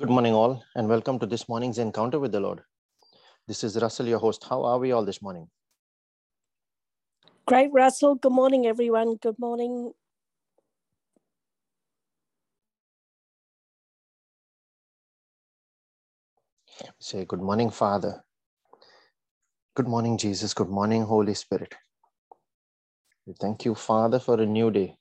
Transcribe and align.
Good 0.00 0.10
morning, 0.10 0.34
all, 0.34 0.64
and 0.76 0.88
welcome 0.88 1.18
to 1.20 1.26
this 1.26 1.50
morning's 1.50 1.78
encounter 1.78 2.20
with 2.20 2.32
the 2.32 2.40
Lord. 2.40 2.62
This 3.48 3.64
is 3.64 3.76
Russell, 3.82 4.06
your 4.08 4.20
host. 4.20 4.44
How 4.48 4.62
are 4.64 4.78
we 4.78 4.92
all 4.92 5.04
this 5.04 5.22
morning? 5.22 5.48
Great, 7.46 7.70
Russell. 7.72 8.16
Good 8.16 8.32
morning, 8.32 8.66
everyone. 8.66 9.16
Good 9.22 9.38
morning. 9.38 9.92
Say, 17.00 17.24
Good 17.26 17.42
morning, 17.42 17.70
Father. 17.70 18.22
Good 19.76 19.88
morning, 19.88 20.18
Jesus. 20.18 20.54
Good 20.54 20.68
morning, 20.70 21.04
Holy 21.04 21.34
Spirit. 21.34 21.74
We 23.26 23.34
thank 23.40 23.64
you, 23.64 23.74
Father, 23.74 24.20
for 24.20 24.40
a 24.40 24.46
new 24.46 24.70
day. 24.70 24.96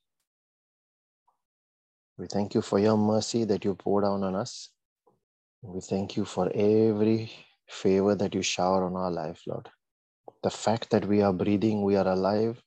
We 2.18 2.27
thank 2.27 2.55
you 2.55 2.62
for 2.62 2.80
your 2.80 2.98
mercy 2.98 3.45
that 3.45 3.66
you 3.66 3.76
pour 3.76 4.02
down 4.02 4.23
on 4.23 4.36
us. 4.36 4.72
We 5.62 5.81
thank 5.81 6.18
you 6.18 6.26
for 6.26 6.52
every 6.54 7.31
favor 7.68 8.16
that 8.16 8.34
you 8.36 8.41
shower 8.41 8.86
on 8.86 8.95
our 8.95 9.12
life, 9.12 9.41
Lord. 9.48 9.70
The 10.44 10.49
fact 10.49 10.90
that 10.91 11.05
we 11.05 11.22
are 11.22 11.34
breathing, 11.34 11.84
we 11.84 11.98
are 11.98 12.08
alive, 12.08 12.62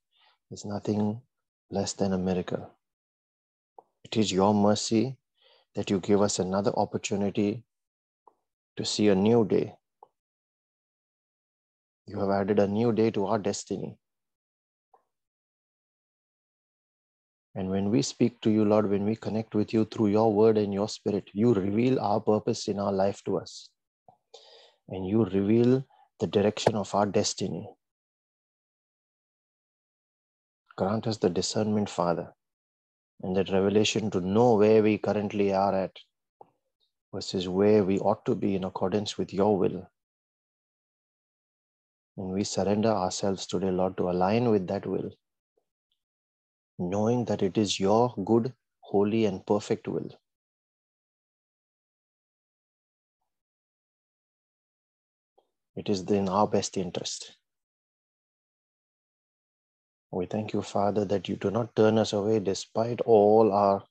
is 0.51 0.65
nothing 0.65 1.23
less 1.71 1.95
than 1.95 2.13
a 2.13 2.19
miracle. 2.19 2.71
It 4.05 4.17
is 4.17 4.33
your 4.33 4.55
mercy 4.55 5.17
that 5.75 5.91
you 5.91 6.01
give 6.01 6.23
us 6.23 6.39
another 6.39 6.73
opportunity 6.77 7.65
to 8.77 8.85
see 8.85 9.09
a 9.09 9.15
new 9.15 9.47
day. 9.47 9.77
You 12.07 12.21
have 12.21 12.31
added 12.31 12.59
a 12.59 12.67
new 12.69 12.93
day 12.93 13.11
to 13.13 13.27
our 13.27 13.39
destiny. 13.39 13.99
And 17.55 17.69
when 17.69 17.91
we 17.91 18.01
speak 18.01 18.41
to 18.43 18.51
you, 18.51 18.65
Lord, 18.65 18.89
when 18.89 19.05
we 19.05 19.15
connect 19.15 19.55
with 19.55 19.75
you 19.75 19.85
through 19.85 20.09
your 20.09 20.33
word 20.33 20.57
and 20.57 20.73
your 20.73 20.89
spirit, 20.89 21.29
you 21.35 21.53
reveal 21.53 22.01
our 22.01 22.21
purpose 22.21 22.67
in 22.67 22.79
our 22.79 22.93
life 22.93 23.23
to 23.25 23.39
us. 23.39 23.69
And 24.89 25.07
you 25.07 25.25
reveal 25.25 25.85
the 26.19 26.27
direction 26.27 26.75
of 26.75 26.95
our 26.95 27.07
destiny. 27.07 27.69
Grant 30.77 31.07
us 31.07 31.19
the 31.19 31.29
discernment, 31.29 31.91
Father, 31.91 32.33
and 33.23 33.37
that 33.37 33.51
revelation 33.51 34.11
to 34.13 34.21
know 34.21 34.55
where 34.55 34.83
we 34.83 34.97
currently 34.97 35.53
are 35.53 35.75
at 35.75 35.99
versus 37.13 37.49
where 37.49 37.85
we 37.85 37.99
ought 37.99 38.25
to 38.25 38.35
be 38.35 38.55
in 38.55 38.65
accordance 38.65 39.19
with 39.19 39.35
your 39.35 39.59
will. 39.59 39.87
And 42.17 42.31
we 42.33 42.45
surrender 42.45 42.91
ourselves 42.91 43.47
today, 43.47 43.71
Lord, 43.71 43.99
to 43.99 44.09
align 44.09 44.51
with 44.51 44.67
that 44.69 44.87
will 44.87 45.11
knowing 46.79 47.25
that 47.27 47.43
it 47.43 47.57
is 47.59 47.79
your 47.79 48.15
good, 48.25 48.53
holy, 48.81 49.25
and 49.25 49.47
perfect 49.47 49.89
will. 49.89 50.11
It 55.75 55.89
is 55.89 56.03
in 56.11 56.29
our 56.29 56.47
best 56.47 56.77
interest. 56.77 57.37
We 60.11 60.27
thank 60.27 60.53
you, 60.53 60.61
Father, 60.61 61.07
that 61.07 61.29
you 61.29 61.37
do 61.37 61.51
not 61.51 61.75
turn 61.75 61.97
us 61.97 62.13
away 62.13 62.39
despite 62.39 63.01
all 63.01 63.51
our 63.53 63.83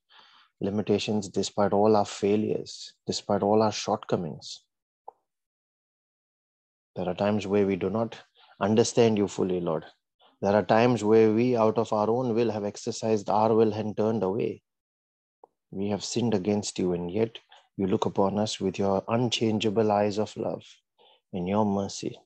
limitations, 0.60 1.28
despite 1.28 1.74
all 1.74 1.96
our 1.96 2.06
failures, 2.06 2.94
despite 3.08 3.42
all 3.42 3.64
our 3.64 3.72
shortcomings. 3.72 4.64
There 6.96 7.10
are 7.10 7.16
times 7.16 7.48
where 7.48 7.66
we 7.66 7.76
do 7.76 7.90
not 7.90 8.18
understand 8.60 9.18
you 9.18 9.28
fully, 9.28 9.60
Lord. 9.60 9.86
There 10.42 10.56
are 10.56 10.64
times 10.64 11.04
where 11.04 11.32
we, 11.32 11.56
out 11.56 11.78
of 11.78 11.94
our 11.94 12.10
own 12.10 12.34
will, 12.34 12.50
have 12.50 12.64
exercised 12.64 13.30
our 13.30 13.54
will 13.54 13.74
and 13.74 13.96
turned 13.96 14.24
away. 14.24 14.64
We 15.70 15.90
have 15.90 16.04
sinned 16.04 16.34
against 16.34 16.80
you, 16.80 16.94
and 16.94 17.12
yet 17.12 17.38
you 17.78 17.86
look 17.86 18.06
upon 18.06 18.40
us 18.40 18.60
with 18.60 18.80
your 18.80 19.04
unchangeable 19.08 19.92
eyes 19.92 20.18
of 20.18 20.36
love 20.36 20.64
and 21.32 21.48
your 21.48 21.66
mercy. 21.66 22.18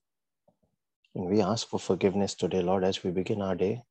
And 1.13 1.25
we 1.25 1.41
ask 1.41 1.67
for 1.67 1.79
forgiveness 1.79 2.35
today, 2.35 2.61
Lord, 2.61 2.83
as 2.83 3.03
we 3.03 3.11
begin 3.11 3.41
our 3.41 3.55
day 3.55 3.83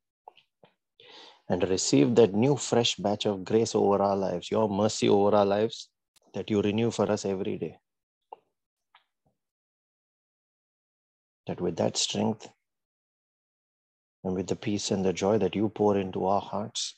and 1.47 1.67
receive 1.69 2.15
that 2.15 2.33
new, 2.33 2.55
fresh 2.55 2.95
batch 2.95 3.27
of 3.27 3.45
grace 3.45 3.75
over 3.75 4.01
our 4.01 4.15
lives, 4.15 4.49
your 4.49 4.67
mercy 4.67 5.07
over 5.07 5.35
our 5.35 5.45
lives 5.45 5.89
that 6.33 6.49
you 6.49 6.61
renew 6.61 6.89
for 6.89 7.11
us 7.11 7.25
every 7.25 7.57
day. 7.57 7.77
That 11.45 11.61
with 11.61 11.77
that 11.77 11.95
strength, 11.95 12.49
and 14.25 14.33
with 14.35 14.47
the 14.47 14.55
peace 14.55 14.89
and 14.89 15.05
the 15.05 15.13
joy 15.13 15.37
that 15.37 15.55
you 15.55 15.69
pour 15.69 15.95
into 15.97 16.25
our 16.25 16.41
hearts, 16.41 16.95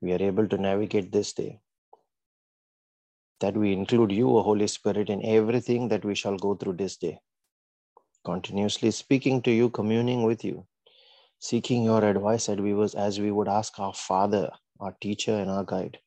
we 0.00 0.12
are 0.14 0.22
able 0.22 0.48
to 0.48 0.56
navigate 0.56 1.12
this 1.12 1.34
day. 1.34 1.60
That 3.40 3.54
we 3.54 3.74
include 3.74 4.12
you, 4.12 4.30
O 4.30 4.42
Holy 4.42 4.66
Spirit, 4.66 5.10
in 5.10 5.24
everything 5.24 5.88
that 5.88 6.06
we 6.06 6.14
shall 6.14 6.38
go 6.38 6.54
through 6.54 6.74
this 6.74 6.96
day. 6.96 7.20
Continuously 8.24 8.90
speaking 8.92 9.42
to 9.42 9.50
you, 9.50 9.68
communing 9.68 10.22
with 10.22 10.42
you, 10.42 10.66
seeking 11.38 11.84
your 11.84 12.02
advice 12.02 12.48
as 12.48 12.56
we, 12.56 12.72
was, 12.72 12.94
as 12.94 13.20
we 13.20 13.30
would 13.30 13.48
ask 13.48 13.78
our 13.78 13.92
Father, 13.92 14.50
our 14.80 14.96
teacher, 15.02 15.34
and 15.34 15.50
our 15.50 15.64
guide. 15.64 15.98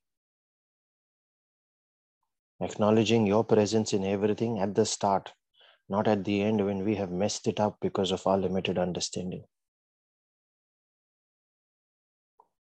Acknowledging 2.62 3.28
your 3.28 3.44
presence 3.44 3.94
in 3.94 4.04
everything 4.04 4.58
at 4.58 4.74
the 4.74 4.88
start, 4.88 5.34
not 5.88 6.08
at 6.08 6.24
the 6.24 6.42
end 6.42 6.66
when 6.66 6.84
we 6.84 6.96
have 6.96 7.12
messed 7.12 7.48
it 7.48 7.60
up 7.60 7.78
because 7.80 8.12
of 8.12 8.26
our 8.26 8.40
limited 8.40 8.80
understanding. 8.80 9.44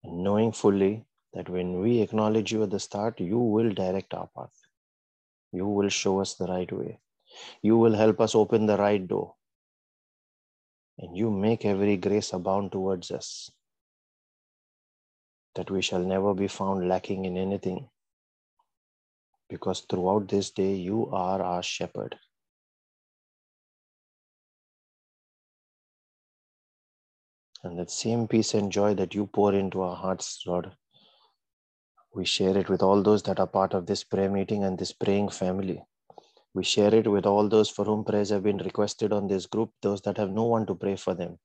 And 0.04 0.22
knowing 0.22 0.52
fully 0.52 1.04
that 1.34 1.48
when 1.48 1.80
we 1.80 2.00
acknowledge 2.00 2.52
you 2.52 2.62
at 2.62 2.70
the 2.70 2.80
start, 2.80 3.20
you 3.20 3.38
will 3.38 3.72
direct 3.72 4.14
our 4.14 4.28
path. 4.36 4.54
You 5.52 5.66
will 5.66 5.88
show 5.88 6.20
us 6.20 6.34
the 6.34 6.46
right 6.46 6.70
way. 6.70 7.00
You 7.62 7.76
will 7.76 7.94
help 7.94 8.20
us 8.20 8.34
open 8.34 8.66
the 8.66 8.76
right 8.76 9.06
door. 9.06 9.34
And 10.98 11.16
you 11.16 11.30
make 11.30 11.64
every 11.64 11.96
grace 11.96 12.32
abound 12.32 12.72
towards 12.72 13.10
us, 13.10 13.50
that 15.54 15.70
we 15.70 15.80
shall 15.82 16.00
never 16.00 16.34
be 16.34 16.48
found 16.48 16.88
lacking 16.88 17.24
in 17.24 17.36
anything. 17.36 17.88
Because 19.48 19.80
throughout 19.80 20.28
this 20.28 20.50
day, 20.50 20.74
you 20.74 21.08
are 21.10 21.40
our 21.40 21.62
shepherd. 21.62 22.16
And 27.68 27.78
that 27.78 27.90
same 27.90 28.26
peace 28.26 28.54
and 28.54 28.72
joy 28.72 28.94
that 28.94 29.14
you 29.14 29.26
pour 29.26 29.52
into 29.52 29.82
our 29.82 29.94
hearts, 29.94 30.42
Lord, 30.46 30.72
we 32.14 32.24
share 32.24 32.56
it 32.56 32.70
with 32.70 32.82
all 32.82 33.02
those 33.02 33.22
that 33.24 33.38
are 33.38 33.46
part 33.46 33.74
of 33.74 33.84
this 33.84 34.02
prayer 34.04 34.30
meeting 34.30 34.64
and 34.64 34.78
this 34.78 34.92
praying 34.92 35.28
family. 35.28 35.82
We 36.54 36.64
share 36.64 36.94
it 36.94 37.06
with 37.06 37.26
all 37.26 37.46
those 37.46 37.68
for 37.68 37.84
whom 37.84 38.04
prayers 38.04 38.30
have 38.30 38.42
been 38.42 38.56
requested 38.56 39.12
on 39.12 39.28
this 39.28 39.44
group, 39.44 39.70
those 39.82 40.00
that 40.02 40.16
have 40.16 40.30
no 40.30 40.44
one 40.44 40.64
to 40.64 40.74
pray 40.74 40.96
for 40.96 41.12
them. 41.12 41.38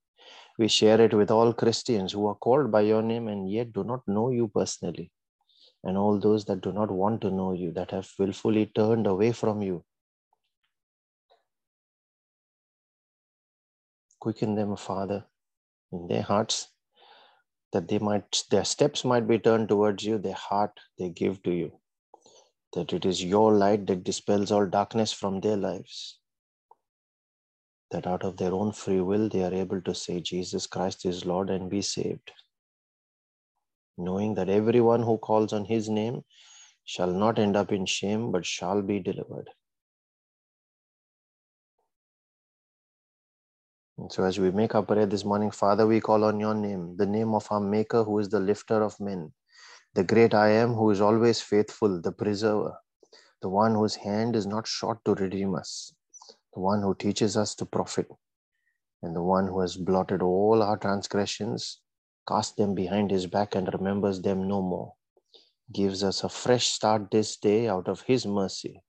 We 0.58 0.70
share 0.70 1.02
it 1.02 1.14
with 1.14 1.30
all 1.30 1.52
Christians 1.52 2.14
who 2.14 2.26
are 2.28 2.36
called 2.36 2.72
by 2.72 2.82
your 2.82 3.02
name 3.02 3.28
and 3.28 3.52
yet 3.52 3.74
do 3.74 3.84
not 3.84 4.08
know 4.08 4.30
you 4.30 4.48
personally, 4.48 5.12
and 5.84 5.98
all 5.98 6.22
those 6.22 6.46
that 6.46 6.62
do 6.62 6.72
not 6.72 6.90
want 6.90 7.20
to 7.24 7.32
know 7.32 7.52
you, 7.52 7.74
that 7.74 7.92
have 7.92 8.10
willfully 8.18 8.68
turned 8.68 9.08
away 9.08 9.34
from 9.34 9.62
you. 9.62 9.84
Quicken 14.22 14.56
them, 14.56 14.78
Father, 14.78 15.26
in 15.94 16.08
their 16.08 16.24
hearts 16.24 16.68
that 17.72 17.88
they 17.88 18.00
might 18.00 18.44
their 18.52 18.66
steps 18.66 19.06
might 19.06 19.28
be 19.28 19.40
turned 19.40 19.70
towards 19.70 20.04
you 20.04 20.18
their 20.18 20.42
heart 20.50 20.80
they 21.00 21.10
give 21.10 21.42
to 21.44 21.52
you. 21.52 21.72
That 22.74 22.94
it 22.94 23.06
is 23.06 23.24
your 23.24 23.54
light 23.54 23.86
that 23.88 24.04
dispels 24.04 24.52
all 24.52 24.66
darkness 24.66 25.14
from 25.14 25.40
their 25.40 25.58
lives. 25.58 26.20
That 27.92 28.08
out 28.08 28.24
of 28.24 28.38
their 28.38 28.54
own 28.54 28.72
free 28.72 29.02
will 29.02 29.30
they 29.30 29.44
are 29.44 29.54
able 29.54 29.82
to 29.82 29.94
say 29.94 30.20
jesus 30.20 30.68
christ 30.68 31.06
is 31.06 31.26
lord 31.26 31.50
and 31.50 31.70
be 31.70 31.82
saved. 31.82 32.32
Knowing 33.98 34.34
that 34.36 34.50
everyone 34.50 35.04
who 35.04 35.18
calls 35.18 35.54
on 35.54 35.66
his 35.66 35.90
name 35.90 36.24
shall 36.84 37.12
not 37.12 37.38
end 37.40 37.56
up 37.56 37.72
in 37.72 37.86
shame 37.86 38.32
but 38.32 38.46
shall 38.46 38.82
be 38.82 39.00
delivered 39.00 39.50
And 43.98 44.12
so, 44.12 44.24
as 44.24 44.40
we 44.40 44.50
make 44.50 44.74
our 44.74 44.82
prayer 44.82 45.06
this 45.06 45.24
morning, 45.24 45.52
Father, 45.52 45.86
we 45.86 46.02
call 46.02 46.24
on 46.24 46.40
your 46.40 46.56
name, 46.56 46.98
the 46.98 47.06
name 47.06 47.36
of 47.36 47.48
our 47.52 47.60
Maker, 47.60 48.04
who 48.04 48.18
is 48.18 48.28
the 48.28 48.40
lifter 48.40 48.82
of 48.82 49.00
men, 49.00 49.32
the 49.94 50.04
great 50.04 50.34
I 50.34 50.50
am, 50.50 50.74
who 50.74 50.90
is 50.90 51.00
always 51.00 51.42
faithful, 51.42 52.02
the 52.02 52.12
preserver, 52.12 52.76
the 53.44 53.50
one 53.50 53.76
whose 53.76 53.96
hand 53.96 54.36
is 54.36 54.48
not 54.48 54.66
short 54.66 55.06
to 55.06 55.14
redeem 55.14 55.54
us, 55.54 55.94
the 56.56 56.60
one 56.60 56.82
who 56.82 56.96
teaches 56.96 57.38
us 57.38 57.54
to 57.56 57.68
profit, 57.68 58.08
and 59.04 59.16
the 59.16 59.22
one 59.22 59.46
who 59.46 59.60
has 59.60 59.78
blotted 59.78 60.24
all 60.24 60.64
our 60.64 60.78
transgressions, 60.78 61.80
cast 62.28 62.58
them 62.58 62.74
behind 62.74 63.12
his 63.12 63.28
back, 63.28 63.54
and 63.54 63.72
remembers 63.74 64.22
them 64.22 64.48
no 64.48 64.60
more, 64.60 64.94
gives 65.72 66.04
us 66.04 66.24
a 66.24 66.30
fresh 66.30 66.66
start 66.66 67.12
this 67.12 67.38
day 67.38 67.68
out 67.68 67.88
of 67.88 68.02
his 68.02 68.26
mercy. 68.26 68.82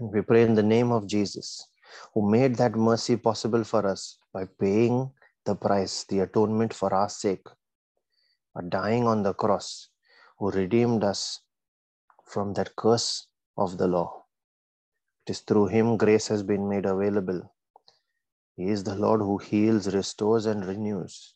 And 0.00 0.10
we 0.10 0.20
pray 0.20 0.42
in 0.42 0.54
the 0.54 0.64
name 0.64 0.90
of 0.90 1.06
Jesus 1.06 1.68
who 2.12 2.28
made 2.28 2.56
that 2.56 2.74
mercy 2.74 3.16
possible 3.16 3.64
for 3.64 3.86
us 3.86 4.18
by 4.32 4.44
paying 4.44 5.10
the 5.44 5.54
price, 5.54 6.04
the 6.04 6.20
atonement 6.20 6.72
for 6.72 6.92
our 6.94 7.08
sake, 7.08 7.46
by 8.54 8.62
dying 8.68 9.06
on 9.06 9.22
the 9.22 9.34
cross, 9.34 9.88
who 10.38 10.50
redeemed 10.50 11.04
us 11.04 11.40
from 12.24 12.54
that 12.54 12.74
curse 12.76 13.26
of 13.56 13.78
the 13.78 13.86
law. 13.86 14.24
It 15.26 15.30
is 15.30 15.40
through 15.40 15.68
him 15.68 15.96
grace 15.96 16.28
has 16.28 16.42
been 16.42 16.68
made 16.68 16.86
available. 16.86 17.52
He 18.56 18.68
is 18.68 18.84
the 18.84 18.94
Lord 18.94 19.20
who 19.20 19.38
heals, 19.38 19.92
restores, 19.94 20.46
and 20.46 20.64
renews. 20.64 21.34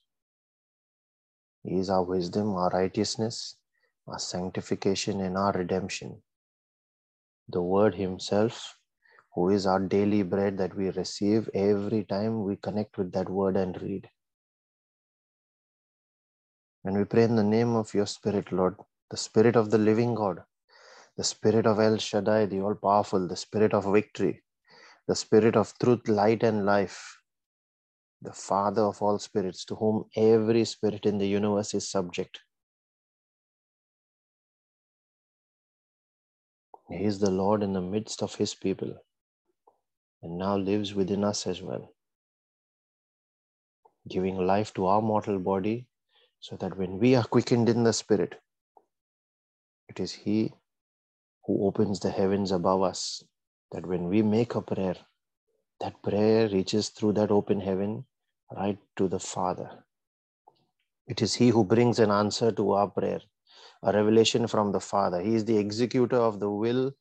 He 1.64 1.78
is 1.78 1.90
our 1.90 2.02
wisdom, 2.02 2.54
our 2.54 2.70
righteousness, 2.70 3.56
our 4.06 4.18
sanctification, 4.18 5.20
and 5.20 5.36
our 5.36 5.52
redemption. 5.52 6.22
The 7.48 7.62
Word 7.62 7.94
Himself, 7.94 8.77
who 9.34 9.50
is 9.50 9.66
our 9.66 9.80
daily 9.80 10.22
bread 10.22 10.58
that 10.58 10.76
we 10.76 10.90
receive 10.90 11.48
every 11.54 12.04
time 12.04 12.44
we 12.44 12.56
connect 12.56 12.98
with 12.98 13.12
that 13.12 13.28
Word 13.28 13.56
and 13.56 13.80
read. 13.82 14.08
And 16.84 16.96
we 16.96 17.04
pray 17.04 17.24
in 17.24 17.36
the 17.36 17.42
name 17.44 17.74
of 17.76 17.92
your 17.94 18.06
Spirit, 18.06 18.52
Lord, 18.52 18.76
the 19.10 19.16
Spirit 19.16 19.56
of 19.56 19.70
the 19.70 19.78
living 19.78 20.14
God, 20.14 20.38
the 21.16 21.24
Spirit 21.24 21.66
of 21.66 21.80
El 21.80 21.98
Shaddai, 21.98 22.46
the 22.46 22.60
all 22.60 22.74
powerful, 22.74 23.28
the 23.28 23.36
Spirit 23.36 23.74
of 23.74 23.92
victory, 23.92 24.42
the 25.06 25.16
Spirit 25.16 25.56
of 25.56 25.72
truth, 25.78 26.08
light, 26.08 26.42
and 26.42 26.64
life, 26.64 27.18
the 28.22 28.32
Father 28.32 28.82
of 28.82 29.02
all 29.02 29.18
spirits, 29.18 29.64
to 29.66 29.74
whom 29.74 30.04
every 30.16 30.64
spirit 30.64 31.06
in 31.06 31.18
the 31.18 31.28
universe 31.28 31.74
is 31.74 31.88
subject. 31.88 32.40
He 36.90 37.04
is 37.04 37.18
the 37.18 37.30
Lord 37.30 37.62
in 37.62 37.74
the 37.74 37.82
midst 37.82 38.22
of 38.22 38.34
His 38.34 38.54
people 38.54 38.96
and 40.22 40.38
now 40.38 40.56
lives 40.56 40.94
within 40.94 41.24
us 41.24 41.46
as 41.46 41.62
well, 41.62 41.92
giving 44.08 44.36
life 44.36 44.74
to 44.74 44.86
our 44.86 45.02
mortal 45.02 45.38
body 45.38 45.86
so 46.40 46.56
that 46.56 46.76
when 46.76 46.98
we 46.98 47.14
are 47.14 47.24
quickened 47.24 47.68
in 47.68 47.84
the 47.84 47.92
Spirit, 47.92 48.34
it 49.88 50.00
is 50.00 50.12
He 50.12 50.52
who 51.46 51.66
opens 51.66 52.00
the 52.00 52.10
heavens 52.10 52.52
above 52.52 52.82
us, 52.82 53.22
that 53.72 53.86
when 53.86 54.08
we 54.08 54.22
make 54.22 54.54
a 54.54 54.62
prayer, 54.62 54.96
that 55.80 56.02
prayer 56.02 56.48
reaches 56.48 56.90
through 56.90 57.12
that 57.14 57.30
open 57.30 57.60
heaven 57.60 58.04
right 58.56 58.78
to 58.96 59.08
the 59.08 59.18
Father. 59.18 59.84
It 61.06 61.22
is 61.22 61.34
He 61.34 61.48
who 61.48 61.64
brings 61.64 61.98
an 61.98 62.10
answer 62.10 62.52
to 62.52 62.72
our 62.72 62.88
prayer, 62.88 63.20
a 63.82 63.92
revelation 63.92 64.46
from 64.46 64.72
the 64.72 64.80
Father. 64.80 65.20
He 65.20 65.34
is 65.34 65.44
the 65.44 65.56
executor 65.56 66.16
of 66.16 66.40
the 66.40 66.50
will 66.50 66.92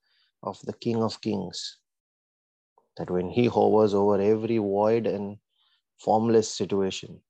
of 0.44 0.60
the 0.62 0.74
King 0.74 1.04
of 1.04 1.20
Kings. 1.22 1.80
That 2.98 3.10
when 3.12 3.30
He 3.30 3.46
hovers 3.46 3.94
over 3.94 4.20
every 4.20 4.58
void 4.58 5.08
and 5.08 5.38
formless 6.00 6.50
situation, 6.50 7.22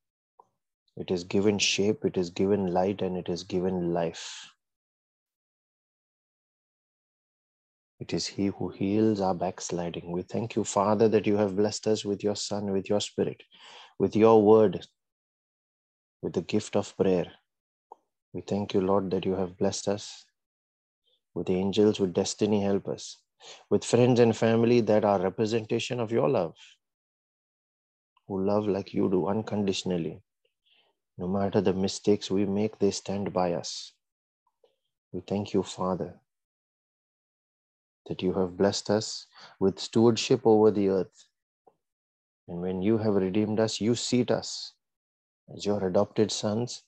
it 0.96 1.12
is 1.12 1.24
given 1.24 1.60
shape, 1.60 2.06
it 2.06 2.18
is 2.18 2.30
given 2.30 2.74
light, 2.74 3.02
and 3.02 3.18
it 3.18 3.30
is 3.30 3.44
given 3.44 3.94
life. 3.94 4.52
It 8.00 8.14
is 8.14 8.28
He 8.28 8.48
who 8.48 8.69
heals 8.69 9.22
our 9.22 9.36
backsliding. 9.36 10.12
We 10.12 10.22
thank 10.22 10.56
you, 10.56 10.64
Father, 10.64 11.08
that 11.10 11.28
you 11.28 11.38
have 11.38 11.56
blessed 11.56 11.88
us 11.88 12.06
with 12.06 12.24
your 12.24 12.36
Son, 12.36 12.72
with 12.72 12.90
your 12.90 13.00
Spirit, 13.00 13.44
with 14.00 14.16
your 14.16 14.42
word, 14.42 14.86
with 16.22 16.34
the 16.34 16.42
gift 16.42 16.75
of 16.75 16.96
prayer. 16.96 17.31
We 18.34 18.42
thank 18.42 18.74
you, 18.74 18.81
Lord, 18.81 19.12
that 19.12 19.25
you 19.25 19.34
have 19.34 19.58
blessed 19.58 19.88
us 19.88 20.25
with 21.34 21.50
angels, 21.50 22.00
with 22.00 22.14
destiny 22.14 22.62
helpers, 22.62 23.18
with 23.69 23.84
friends 23.84 24.19
and 24.19 24.36
family 24.36 24.81
that 24.81 25.06
are 25.06 25.19
representation 25.19 26.00
of 26.00 26.12
your 26.12 26.30
love, 26.30 26.56
who 28.28 28.44
love 28.45 28.68
like 28.68 28.94
you 28.94 29.10
do 29.10 29.28
unconditionally. 29.28 30.22
No 31.18 31.28
matter 31.28 31.62
the 31.62 31.74
mistakes 31.74 32.30
we 32.30 32.45
make, 32.45 32.80
they 32.80 32.92
stand 32.92 33.34
by 33.34 33.54
us. 33.54 33.94
We 35.12 35.22
thank 35.22 35.54
you, 35.54 35.63
Father, 35.63 36.19
that 38.07 38.22
you 38.22 38.34
have 38.34 38.57
blessed 38.57 38.89
us 38.89 39.25
with 39.60 39.80
stewardship 39.80 40.42
over 40.45 40.72
the 40.72 40.90
earth. 40.90 41.25
And 42.48 42.62
when 42.62 42.81
you 42.81 42.98
have 43.00 43.16
redeemed 43.16 43.60
us, 43.60 43.81
you 43.81 43.95
seat 43.95 44.31
us 44.31 44.74
as 45.54 45.66
your 45.66 45.86
adopted 45.86 46.31
sons 46.31 46.83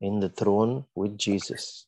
in 0.00 0.20
the 0.20 0.28
throne 0.28 0.84
with 0.94 1.18
Jesus, 1.18 1.86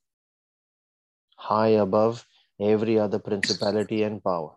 high 1.37 1.69
above 1.69 2.27
every 2.61 2.99
other 2.99 3.19
principality 3.19 4.03
and 4.03 4.23
power, 4.23 4.57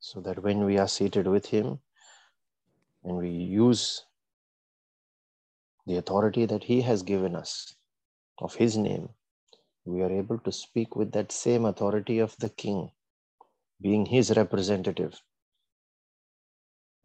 so 0.00 0.20
that 0.20 0.42
when 0.42 0.64
we 0.64 0.78
are 0.78 0.88
seated 0.88 1.26
with 1.26 1.46
Him 1.46 1.78
and 3.04 3.16
we 3.16 3.30
use 3.30 4.04
the 5.86 5.96
authority 5.96 6.46
that 6.46 6.64
He 6.64 6.82
has 6.82 7.02
given 7.02 7.36
us 7.36 7.76
of 8.38 8.54
His 8.54 8.76
name, 8.76 9.10
we 9.84 10.02
are 10.02 10.10
able 10.10 10.38
to 10.40 10.50
speak 10.50 10.96
with 10.96 11.12
that 11.12 11.30
same 11.30 11.64
authority 11.64 12.18
of 12.18 12.36
the 12.38 12.48
King, 12.48 12.90
being 13.80 14.06
His 14.06 14.36
representative. 14.36 15.20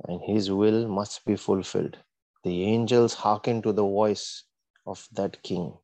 And 0.07 0.19
His 0.25 0.49
will 0.49 0.87
must 0.87 1.25
be 1.25 1.35
fulfilled. 1.35 1.97
The 2.43 2.63
angels 2.63 3.13
hearken 3.13 3.61
to 3.61 3.71
the 3.71 3.83
voice 3.83 4.45
of 4.87 5.07
that 5.11 5.43
King. 5.43 5.77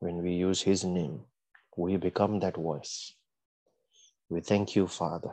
When 0.00 0.20
we 0.20 0.32
use 0.32 0.62
His 0.62 0.84
name, 0.84 1.20
we 1.76 1.96
become 1.96 2.40
that 2.40 2.56
voice. 2.56 3.14
We 4.28 4.40
thank 4.40 4.76
you, 4.76 4.86
Father, 4.86 5.30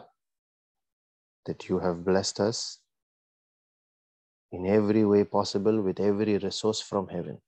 that 1.46 1.70
you 1.70 1.80
have 1.80 2.06
blessed 2.06 2.40
us 2.40 2.80
in 4.52 4.66
every 4.66 5.06
way 5.06 5.24
possible 5.24 5.82
with 5.82 6.00
every 6.00 6.38
resource 6.38 6.82
from 6.82 7.08
heaven 7.08 7.40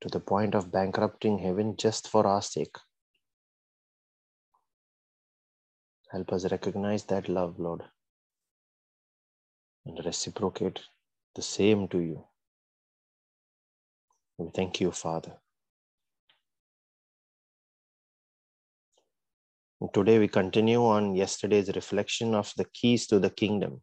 to 0.00 0.08
the 0.08 0.20
point 0.20 0.54
of 0.54 0.72
bankrupting 0.72 1.38
heaven 1.38 1.76
just 1.76 2.08
for 2.08 2.26
our 2.26 2.42
sake. 2.42 2.76
Help 6.10 6.32
us 6.32 6.50
recognize 6.50 7.04
that 7.04 7.28
love, 7.28 7.58
Lord, 7.58 7.82
and 9.86 10.04
reciprocate 10.04 10.80
the 11.34 11.42
same 11.42 11.88
to 11.88 11.98
you. 11.98 12.24
We 14.38 14.50
thank 14.54 14.80
you, 14.80 14.90
Father. 14.90 15.41
Today 19.90 20.18
we 20.18 20.28
continue 20.28 20.84
on 20.84 21.14
yesterday's 21.16 21.74
reflection 21.74 22.34
of 22.34 22.52
the 22.56 22.64
keys 22.66 23.06
to 23.08 23.18
the 23.18 23.30
kingdom. 23.30 23.80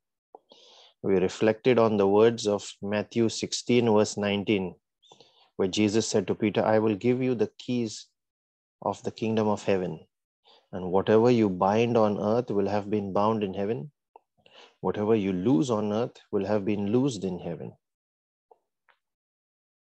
We 1.01 1.15
reflected 1.15 1.79
on 1.79 1.97
the 1.97 2.07
words 2.07 2.47
of 2.47 2.71
Matthew 2.81 3.29
16, 3.29 3.91
verse 3.91 4.17
19, 4.17 4.75
where 5.55 5.67
Jesus 5.67 6.07
said 6.07 6.27
to 6.27 6.35
Peter, 6.35 6.63
I 6.63 6.79
will 6.79 6.95
give 6.95 7.21
you 7.21 7.35
the 7.35 7.51
keys 7.57 8.07
of 8.81 9.01
the 9.03 9.11
kingdom 9.11 9.47
of 9.47 9.63
heaven. 9.63 9.99
And 10.71 10.91
whatever 10.91 11.31
you 11.31 11.49
bind 11.49 11.97
on 11.97 12.19
earth 12.19 12.51
will 12.51 12.67
have 12.67 12.89
been 12.89 13.11
bound 13.11 13.43
in 13.43 13.53
heaven. 13.53 13.91
Whatever 14.81 15.15
you 15.15 15.33
loose 15.33 15.69
on 15.69 15.91
earth 15.91 16.17
will 16.31 16.45
have 16.45 16.63
been 16.65 16.91
loosed 16.91 17.23
in 17.23 17.39
heaven. 17.39 17.73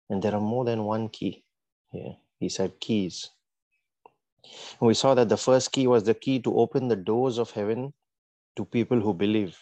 And 0.10 0.22
there 0.24 0.34
are 0.34 0.42
more 0.42 0.66
than 0.66 0.84
one 0.84 1.10
key 1.10 1.44
here. 1.92 2.16
He 2.40 2.50
said 2.50 2.80
keys. 2.80 3.30
We 4.80 4.94
saw 4.94 5.14
that 5.16 5.30
the 5.30 5.38
first 5.38 5.72
key 5.72 5.88
was 5.88 6.04
the 6.04 6.14
key 6.14 6.40
to 6.42 6.58
open 6.58 6.88
the 6.88 6.96
doors 6.96 7.38
of 7.38 7.52
heaven 7.52 7.94
to 8.56 8.66
people 8.66 9.00
who 9.00 9.14
believe, 9.14 9.58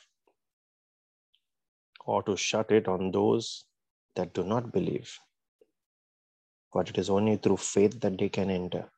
or 2.05 2.24
to 2.24 2.36
shut 2.38 2.72
it 2.72 2.88
on 2.88 3.12
those 3.12 3.65
that 4.15 4.34
do 4.34 4.44
not 4.44 4.72
believe. 4.72 5.17
But 6.74 6.89
it 6.89 6.98
is 6.98 7.10
only 7.10 7.38
through 7.38 7.58
faith 7.58 8.00
that 8.01 8.17
they 8.17 8.29
can 8.29 8.50
enter. 8.50 8.89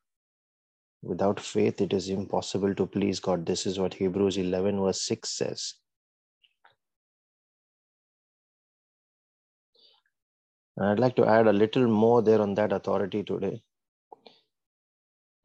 Without 1.03 1.39
faith, 1.39 1.79
it 1.79 1.93
is 1.93 2.09
impossible 2.09 2.73
to 2.75 2.85
please 2.87 3.19
God. 3.19 3.45
This 3.45 3.65
is 3.65 3.79
what 3.79 3.93
Hebrews 3.93 4.37
11, 4.37 4.79
verse 4.81 5.01
6 5.01 5.29
says. 5.29 5.75
And 10.75 10.87
I'd 10.87 10.99
like 10.99 11.15
to 11.17 11.25
add 11.25 11.47
a 11.47 11.53
little 11.53 11.87
more 11.87 12.21
there 12.21 12.41
on 12.41 12.55
that 12.55 12.73
authority 12.73 13.23
today, 13.23 13.61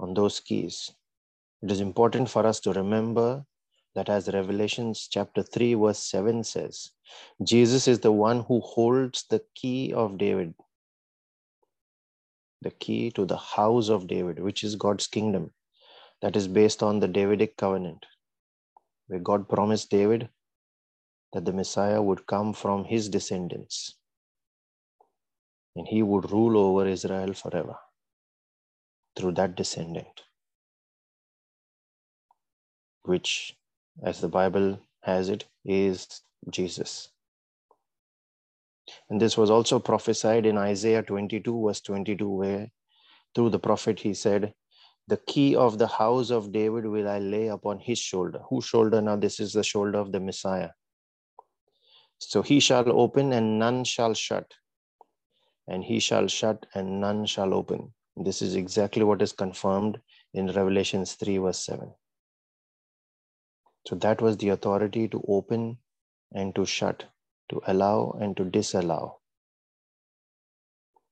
on 0.02 0.14
those 0.14 0.40
keys. 0.40 0.90
It 1.62 1.70
is 1.70 1.80
important 1.80 2.28
for 2.28 2.44
us 2.44 2.58
to 2.60 2.72
remember 2.72 3.44
that, 3.94 4.08
as 4.08 4.28
Revelations 4.28 5.06
chapter 5.08 5.42
3, 5.42 5.74
verse 5.74 5.98
7 5.98 6.42
says, 6.42 6.90
Jesus 7.42 7.86
is 7.86 8.00
the 8.00 8.10
one 8.10 8.40
who 8.40 8.60
holds 8.60 9.24
the 9.30 9.42
key 9.54 9.92
of 9.92 10.18
David, 10.18 10.54
the 12.62 12.72
key 12.72 13.10
to 13.12 13.24
the 13.24 13.36
house 13.36 13.88
of 13.88 14.08
David, 14.08 14.40
which 14.40 14.64
is 14.64 14.74
God's 14.74 15.06
kingdom, 15.06 15.52
that 16.20 16.36
is 16.36 16.48
based 16.48 16.82
on 16.82 16.98
the 16.98 17.08
Davidic 17.08 17.56
covenant, 17.56 18.04
where 19.06 19.20
God 19.20 19.48
promised 19.48 19.90
David 19.90 20.28
that 21.32 21.44
the 21.44 21.52
Messiah 21.52 22.02
would 22.02 22.26
come 22.26 22.52
from 22.52 22.84
his 22.84 23.08
descendants 23.08 23.94
and 25.76 25.86
he 25.88 26.02
would 26.02 26.30
rule 26.30 26.58
over 26.58 26.86
Israel 26.86 27.32
forever 27.32 27.76
through 29.16 29.32
that 29.32 29.54
descendant, 29.56 30.22
which, 33.02 33.56
as 34.02 34.20
the 34.20 34.28
Bible 34.28 34.80
has 35.02 35.28
it, 35.28 35.44
is 35.64 36.22
Jesus. 36.50 37.08
And 39.10 39.20
this 39.20 39.36
was 39.36 39.50
also 39.50 39.78
prophesied 39.78 40.46
in 40.46 40.58
Isaiah 40.58 41.02
22, 41.02 41.66
verse 41.66 41.80
22, 41.80 42.28
where 42.28 42.68
through 43.34 43.50
the 43.50 43.58
prophet 43.58 44.00
he 44.00 44.14
said, 44.14 44.54
the 45.08 45.16
key 45.16 45.56
of 45.56 45.78
the 45.78 45.88
house 45.88 46.30
of 46.30 46.52
David 46.52 46.86
will 46.86 47.08
I 47.08 47.18
lay 47.18 47.48
upon 47.48 47.80
his 47.80 47.98
shoulder. 47.98 48.40
Whose 48.48 48.64
shoulder? 48.64 49.00
Now, 49.02 49.16
this 49.16 49.40
is 49.40 49.52
the 49.52 49.64
shoulder 49.64 49.98
of 49.98 50.12
the 50.12 50.20
Messiah. 50.20 50.70
So 52.18 52.40
he 52.40 52.60
shall 52.60 52.88
open 52.88 53.32
and 53.32 53.58
none 53.58 53.82
shall 53.84 54.14
shut, 54.14 54.54
and 55.66 55.82
he 55.82 55.98
shall 55.98 56.28
shut 56.28 56.66
and 56.74 57.00
none 57.00 57.26
shall 57.26 57.52
open. 57.52 57.92
This 58.16 58.42
is 58.42 58.56
exactly 58.56 59.04
what 59.04 59.22
is 59.22 59.32
confirmed 59.32 60.00
in 60.34 60.46
Revelations 60.52 61.14
3, 61.14 61.38
verse 61.38 61.64
7. 61.64 61.94
So 63.86 63.96
that 63.96 64.20
was 64.20 64.36
the 64.36 64.50
authority 64.50 65.08
to 65.08 65.24
open 65.26 65.78
and 66.32 66.54
to 66.54 66.66
shut, 66.66 67.04
to 67.48 67.60
allow 67.66 68.16
and 68.20 68.36
to 68.36 68.44
disallow, 68.44 69.20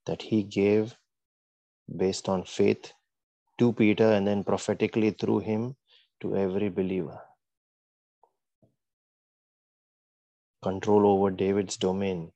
that 0.06 0.22
he 0.22 0.42
gave 0.42 0.94
based 1.96 2.28
on 2.28 2.44
faith 2.44 2.92
to 3.58 3.72
Peter 3.72 4.12
and 4.12 4.26
then 4.26 4.44
prophetically 4.44 5.10
through 5.10 5.40
him 5.40 5.76
to 6.20 6.36
every 6.36 6.68
believer. 6.68 7.20
Control 10.62 11.06
over 11.06 11.30
David's 11.30 11.78
domain, 11.78 12.32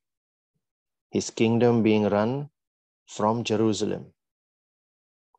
his 1.11 1.29
kingdom 1.29 1.83
being 1.83 2.09
run 2.09 2.49
from 3.07 3.45
Jerusalem 3.45 4.15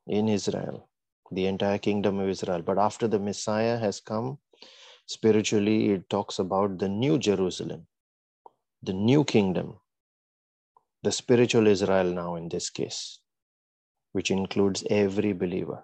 in 0.08 0.30
Israel, 0.30 0.90
the 1.32 1.48
entire 1.48 1.78
kingdom 1.78 2.20
of 2.20 2.30
Israel. 2.30 2.62
But 2.62 2.78
after 2.78 3.08
the 3.08 3.20
Messiah 3.20 3.78
has 3.78 4.00
come, 4.00 4.40
spiritually, 5.06 5.92
it 5.92 6.10
talks 6.10 6.40
about 6.40 6.78
the 6.80 6.90
new 6.90 7.18
Jerusalem, 7.18 7.88
the 8.84 8.94
new 8.94 9.24
kingdom, 9.24 9.80
the 11.04 11.12
spiritual 11.12 11.68
Israel 11.68 12.14
now 12.14 12.36
in 12.36 12.50
this 12.50 12.70
case, 12.70 13.20
which 14.14 14.32
includes 14.32 14.84
every 14.90 15.34
believer. 15.34 15.84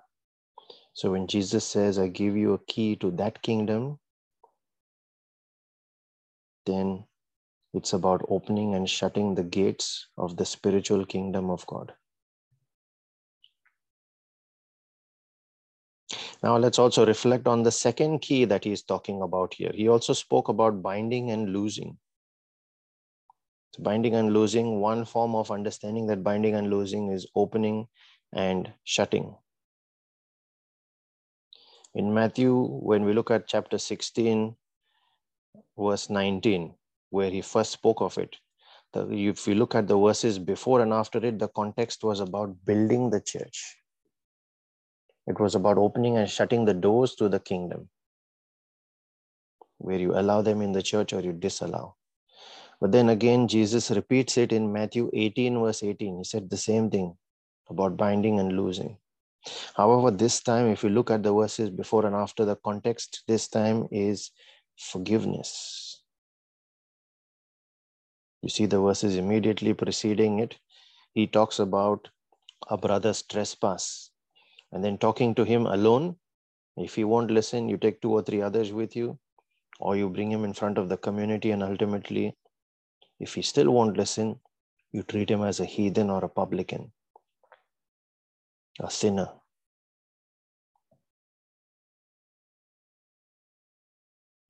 So 0.94 1.12
when 1.12 1.28
Jesus 1.28 1.66
says, 1.66 1.98
I 1.98 2.08
give 2.08 2.36
you 2.36 2.54
a 2.54 2.66
key 2.66 2.96
to 2.98 3.12
that 3.12 3.42
kingdom, 3.42 4.00
then 6.66 7.06
it's 7.74 7.94
about 7.94 8.26
opening 8.28 8.76
and 8.76 8.90
shutting 8.90 9.36
the 9.36 9.44
gates 9.44 10.08
of 10.18 10.36
the 10.36 10.46
spiritual 10.46 11.06
kingdom 11.06 11.50
of 11.50 11.66
God. 11.68 11.94
Now, 16.44 16.58
let's 16.58 16.80
also 16.80 17.06
reflect 17.06 17.48
on 17.48 17.62
the 17.62 17.72
second 17.72 18.20
key 18.20 18.46
that 18.46 18.64
he's 18.64 18.82
talking 18.82 19.22
about 19.22 19.54
here. 19.54 19.72
He 19.74 19.88
also 19.88 20.14
spoke 20.14 20.50
about 20.50 20.82
binding 20.82 21.30
and 21.30 21.54
losing. 21.54 21.98
So 23.74 23.84
binding 23.84 24.16
and 24.16 24.34
losing, 24.34 24.80
one 24.80 25.06
form 25.06 25.36
of 25.36 25.52
understanding 25.52 26.08
that 26.08 26.24
binding 26.24 26.56
and 26.56 26.70
losing 26.70 27.12
is 27.12 27.28
opening 27.36 27.88
and 28.34 28.74
shutting. 28.84 29.36
In 31.94 32.14
Matthew, 32.14 32.66
when 32.66 33.06
we 33.06 33.14
look 33.14 33.30
at 33.30 33.48
chapter 33.48 33.78
16, 33.78 34.56
verse 35.78 36.10
19, 36.10 36.74
where 37.12 37.30
he 37.30 37.42
first 37.42 37.72
spoke 37.72 38.02
of 38.02 38.18
it, 38.18 38.36
the, 38.94 39.08
if 39.12 39.46
we 39.46 39.54
look 39.54 39.76
at 39.76 39.88
the 39.88 39.98
verses 39.98 40.40
before 40.40 40.82
and 40.82 40.92
after 40.92 41.24
it, 41.24 41.38
the 41.38 41.50
context 41.50 42.04
was 42.04 42.20
about 42.20 42.66
building 42.66 43.10
the 43.10 43.22
church 43.22 43.81
it 45.32 45.40
was 45.40 45.56
about 45.56 45.78
opening 45.78 46.18
and 46.18 46.30
shutting 46.30 46.66
the 46.66 46.74
doors 46.74 47.16
to 47.16 47.30
the 47.30 47.40
kingdom, 47.40 47.90
where 49.78 50.00
you 50.00 50.14
allow 50.14 50.42
them 50.42 50.62
in 50.62 50.74
the 50.74 50.84
church 50.84 51.14
or 51.14 51.22
you 51.22 51.32
disallow. 51.32 51.96
But 52.82 52.92
then 52.92 53.10
again, 53.10 53.48
Jesus 53.48 53.92
repeats 53.92 54.38
it 54.38 54.52
in 54.52 54.74
Matthew 54.74 55.10
18, 55.14 55.60
verse 55.60 55.84
18. 55.84 56.18
He 56.18 56.24
said 56.24 56.50
the 56.50 56.58
same 56.58 56.90
thing 56.90 57.16
about 57.70 57.96
binding 57.96 58.40
and 58.40 58.58
losing. 58.58 58.98
However, 59.76 60.12
this 60.12 60.42
time, 60.42 60.68
if 60.68 60.84
you 60.84 60.90
look 60.90 61.10
at 61.10 61.24
the 61.24 61.34
verses 61.34 61.70
before 61.70 62.06
and 62.06 62.16
after, 62.16 62.46
the 62.46 62.56
context 62.58 63.24
this 63.28 63.48
time 63.48 63.88
is 63.92 64.32
forgiveness. 64.78 66.02
You 68.42 68.50
see 68.50 68.66
the 68.66 68.82
verses 68.82 69.16
immediately 69.16 69.74
preceding 69.74 70.40
it. 70.40 70.58
He 71.14 71.28
talks 71.28 71.60
about 71.60 72.10
a 72.68 72.78
brother's 72.78 73.22
trespass 73.22 74.11
and 74.72 74.84
then 74.84 74.98
talking 74.98 75.36
to 75.36 75.44
him 75.44 75.66
alone. 75.66 76.16
If 76.78 76.96
he 76.96 77.04
won't 77.04 77.32
listen, 77.32 77.68
you 77.70 77.78
take 77.78 78.02
two 78.02 78.14
or 78.14 78.24
three 78.24 78.42
others 78.42 78.72
with 78.72 78.96
you, 78.96 79.20
or 79.80 79.96
you 79.96 80.10
bring 80.10 80.32
him 80.32 80.44
in 80.44 80.54
front 80.54 80.78
of 80.78 80.90
the 80.90 80.98
community, 80.98 81.52
and 81.52 81.64
ultimately, 81.64 82.36
if 83.20 83.36
he 83.36 83.42
still 83.42 83.72
won't 83.72 83.98
listen, 83.98 84.40
you 84.92 85.04
treat 85.04 85.30
him 85.30 85.44
as 85.44 85.60
a 85.60 85.66
heathen 85.66 86.10
or 86.10 86.24
a 86.24 86.30
publican, 86.30 86.92
a 88.80 88.90
sinner. 88.90 89.30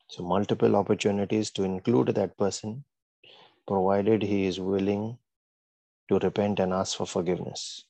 So, 0.08 0.24
multiple 0.24 0.76
opportunities 0.76 1.52
to 1.52 1.64
include 1.64 2.10
that 2.10 2.38
person, 2.38 2.84
provided 3.66 4.22
he 4.22 4.46
is 4.46 4.60
willing 4.60 5.18
to 6.10 6.20
repent 6.20 6.60
and 6.60 6.74
ask 6.74 6.98
for 6.98 7.08
forgiveness. 7.08 7.86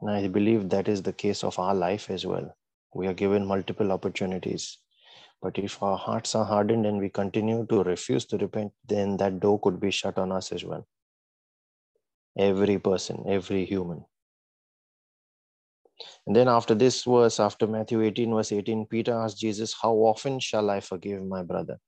And 0.00 0.10
I 0.10 0.28
believe 0.28 0.68
that 0.70 0.88
is 0.88 1.02
the 1.02 1.12
case 1.12 1.44
of 1.44 1.58
our 1.58 1.74
life 1.74 2.10
as 2.10 2.24
well. 2.24 2.56
We 2.94 3.06
are 3.06 3.14
given 3.14 3.46
multiple 3.46 3.92
opportunities. 3.92 4.78
But 5.42 5.58
if 5.58 5.82
our 5.82 5.96
hearts 5.96 6.34
are 6.34 6.44
hardened 6.44 6.86
and 6.86 6.98
we 6.98 7.08
continue 7.08 7.66
to 7.66 7.82
refuse 7.82 8.24
to 8.26 8.38
repent, 8.38 8.72
then 8.86 9.16
that 9.18 9.40
door 9.40 9.60
could 9.60 9.80
be 9.80 9.90
shut 9.90 10.18
on 10.18 10.32
us 10.32 10.52
as 10.52 10.64
well. 10.64 10.86
Every 12.38 12.78
person, 12.78 13.24
every 13.26 13.64
human. 13.64 14.04
And 16.26 16.34
then 16.34 16.48
after 16.48 16.74
this 16.74 17.04
verse, 17.04 17.38
after 17.38 17.66
Matthew 17.66 18.02
18, 18.02 18.34
verse 18.34 18.52
18, 18.52 18.86
Peter 18.86 19.12
asked 19.12 19.38
Jesus, 19.38 19.74
How 19.80 19.92
often 19.92 20.40
shall 20.40 20.70
I 20.70 20.80
forgive 20.80 21.22
my 21.22 21.42
brother? 21.42 21.78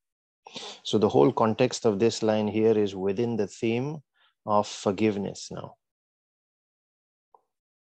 So 0.82 0.98
the 0.98 1.08
whole 1.08 1.32
context 1.32 1.86
of 1.86 1.98
this 1.98 2.22
line 2.22 2.48
here 2.48 2.76
is 2.76 2.94
within 2.94 3.36
the 3.36 3.46
theme 3.46 4.02
of 4.44 4.66
forgiveness 4.66 5.48
now 5.50 5.76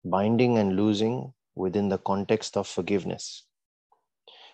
binding 0.04 0.59
and 0.59 0.76
losing 0.76 1.32
within 1.54 1.88
the 1.88 1.99
context 1.99 2.56
of 2.56 2.66
forgiveness. 2.66 3.44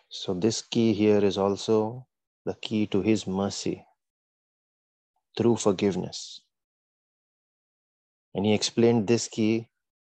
So, 0.09 0.35
this 0.35 0.63
key 0.63 0.93
here 0.93 1.25
is 1.25 1.37
also 1.39 2.07
the 2.45 2.55
key 2.55 2.87
to 2.89 3.03
His 3.03 3.27
mercy 3.27 3.85
through 5.37 5.57
forgiveness. 5.57 6.41
And 8.35 8.47
He 8.47 8.55
explained 8.55 9.07
this 9.07 9.29
key 9.29 9.69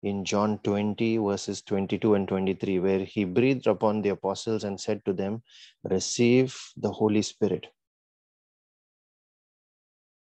in 0.03 0.25
John 0.25 0.59
20, 0.59 1.17
verses 1.19 1.63
22 1.63 2.15
and 2.15 2.29
23, 2.29 2.79
where 2.79 3.01
He 3.01 3.25
breathed 3.25 3.67
upon 3.67 4.03
the 4.03 4.11
apostles 4.11 4.65
and 4.65 4.81
said 4.81 5.05
to 5.05 5.13
them, 5.13 5.43
Receive 5.83 6.57
the 6.77 6.93
Holy 6.93 7.23
Spirit. 7.23 7.67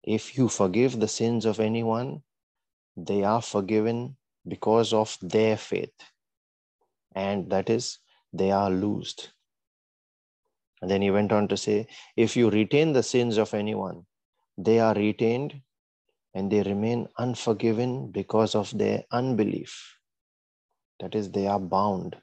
If 0.02 0.38
you 0.38 0.48
forgive 0.48 1.00
the 1.00 1.08
sins 1.08 1.44
of 1.46 1.58
anyone, 1.58 2.22
they 2.96 3.24
are 3.24 3.42
forgiven 3.42 4.16
because 4.46 4.92
of 4.92 5.16
their 5.20 5.56
faith. 5.56 5.94
And 7.14 7.50
that 7.50 7.70
is, 7.70 7.98
they 8.32 8.50
are 8.50 8.70
loosed. 8.70 9.32
And 10.82 10.90
then 10.90 11.02
he 11.02 11.10
went 11.10 11.32
on 11.32 11.48
to 11.48 11.56
say, 11.56 11.88
if 12.16 12.36
you 12.36 12.50
retain 12.50 12.92
the 12.92 13.02
sins 13.02 13.38
of 13.38 13.54
anyone, 13.54 14.04
they 14.58 14.78
are 14.78 14.94
retained 14.94 15.60
and 16.34 16.50
they 16.50 16.62
remain 16.62 17.08
unforgiven 17.18 18.10
because 18.10 18.54
of 18.54 18.76
their 18.76 19.04
unbelief. 19.10 19.98
That 21.00 21.14
is, 21.14 21.30
they 21.30 21.46
are 21.46 21.60
bound. 21.60 22.16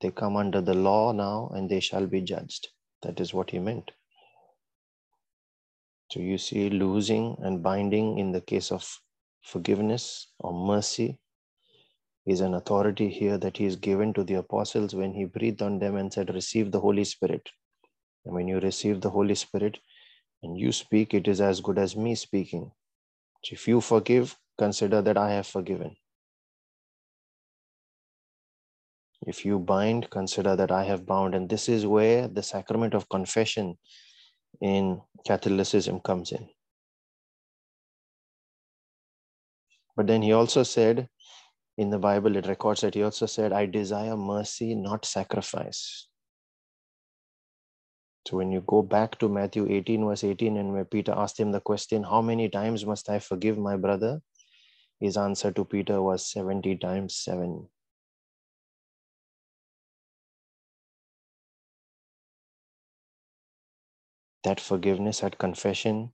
They 0.00 0.10
come 0.10 0.36
under 0.36 0.60
the 0.60 0.74
law 0.74 1.12
now 1.12 1.50
and 1.54 1.68
they 1.68 1.80
shall 1.80 2.06
be 2.06 2.22
judged. 2.22 2.68
That 3.02 3.20
is 3.20 3.34
what 3.34 3.50
he 3.50 3.58
meant. 3.58 3.90
So 6.10 6.20
you 6.20 6.38
see 6.38 6.70
losing 6.70 7.36
and 7.42 7.62
binding 7.62 8.18
in 8.18 8.32
the 8.32 8.40
case 8.40 8.70
of 8.72 9.00
forgiveness 9.42 10.28
or 10.38 10.52
mercy 10.52 11.18
is 12.26 12.40
an 12.40 12.54
authority 12.54 13.08
here 13.08 13.36
that 13.38 13.56
he 13.56 13.64
is 13.64 13.76
given 13.76 14.12
to 14.14 14.24
the 14.24 14.34
apostles 14.34 14.94
when 14.94 15.12
he 15.12 15.24
breathed 15.24 15.62
on 15.62 15.78
them 15.78 15.96
and 15.96 16.12
said, 16.12 16.32
Receive 16.32 16.70
the 16.70 16.80
Holy 16.80 17.04
Spirit. 17.04 17.48
And 18.24 18.34
when 18.34 18.46
you 18.46 18.60
receive 18.60 19.00
the 19.00 19.10
Holy 19.10 19.34
Spirit 19.34 19.78
and 20.42 20.56
you 20.56 20.70
speak, 20.70 21.14
it 21.14 21.26
is 21.26 21.40
as 21.40 21.60
good 21.60 21.78
as 21.78 21.96
me 21.96 22.14
speaking. 22.14 22.70
So 23.44 23.54
if 23.54 23.66
you 23.66 23.80
forgive, 23.80 24.36
consider 24.58 25.02
that 25.02 25.18
I 25.18 25.32
have 25.32 25.46
forgiven. 25.46 25.96
If 29.26 29.44
you 29.44 29.58
bind, 29.58 30.10
consider 30.10 30.56
that 30.56 30.70
I 30.70 30.84
have 30.84 31.06
bound. 31.06 31.34
And 31.34 31.48
this 31.48 31.68
is 31.68 31.86
where 31.86 32.28
the 32.28 32.42
sacrament 32.42 32.94
of 32.94 33.08
confession 33.08 33.78
in 34.60 35.00
Catholicism 35.26 36.00
comes 36.00 36.32
in. 36.32 36.48
But 39.96 40.06
then 40.06 40.22
he 40.22 40.32
also 40.32 40.62
said 40.62 41.08
in 41.76 41.90
the 41.90 41.98
Bible, 41.98 42.36
it 42.36 42.46
records 42.46 42.80
that 42.82 42.94
he 42.94 43.02
also 43.02 43.26
said, 43.26 43.52
I 43.52 43.66
desire 43.66 44.16
mercy, 44.16 44.74
not 44.74 45.04
sacrifice. 45.04 46.08
So 48.26 48.36
when 48.36 48.52
you 48.52 48.62
go 48.66 48.82
back 48.82 49.18
to 49.18 49.28
Matthew 49.28 49.66
18, 49.68 50.06
verse 50.06 50.24
18, 50.24 50.56
and 50.56 50.72
where 50.72 50.84
Peter 50.84 51.12
asked 51.12 51.40
him 51.40 51.50
the 51.50 51.60
question, 51.60 52.04
How 52.04 52.22
many 52.22 52.48
times 52.48 52.86
must 52.86 53.08
I 53.10 53.18
forgive 53.18 53.58
my 53.58 53.76
brother? 53.76 54.20
his 55.02 55.16
answer 55.16 55.50
to 55.50 55.64
Peter 55.64 56.00
was 56.00 56.24
70 56.24 56.76
times 56.76 57.16
7. 57.16 57.68
That 64.44 64.60
forgiveness 64.60 65.24
at 65.24 65.38
confession 65.38 66.12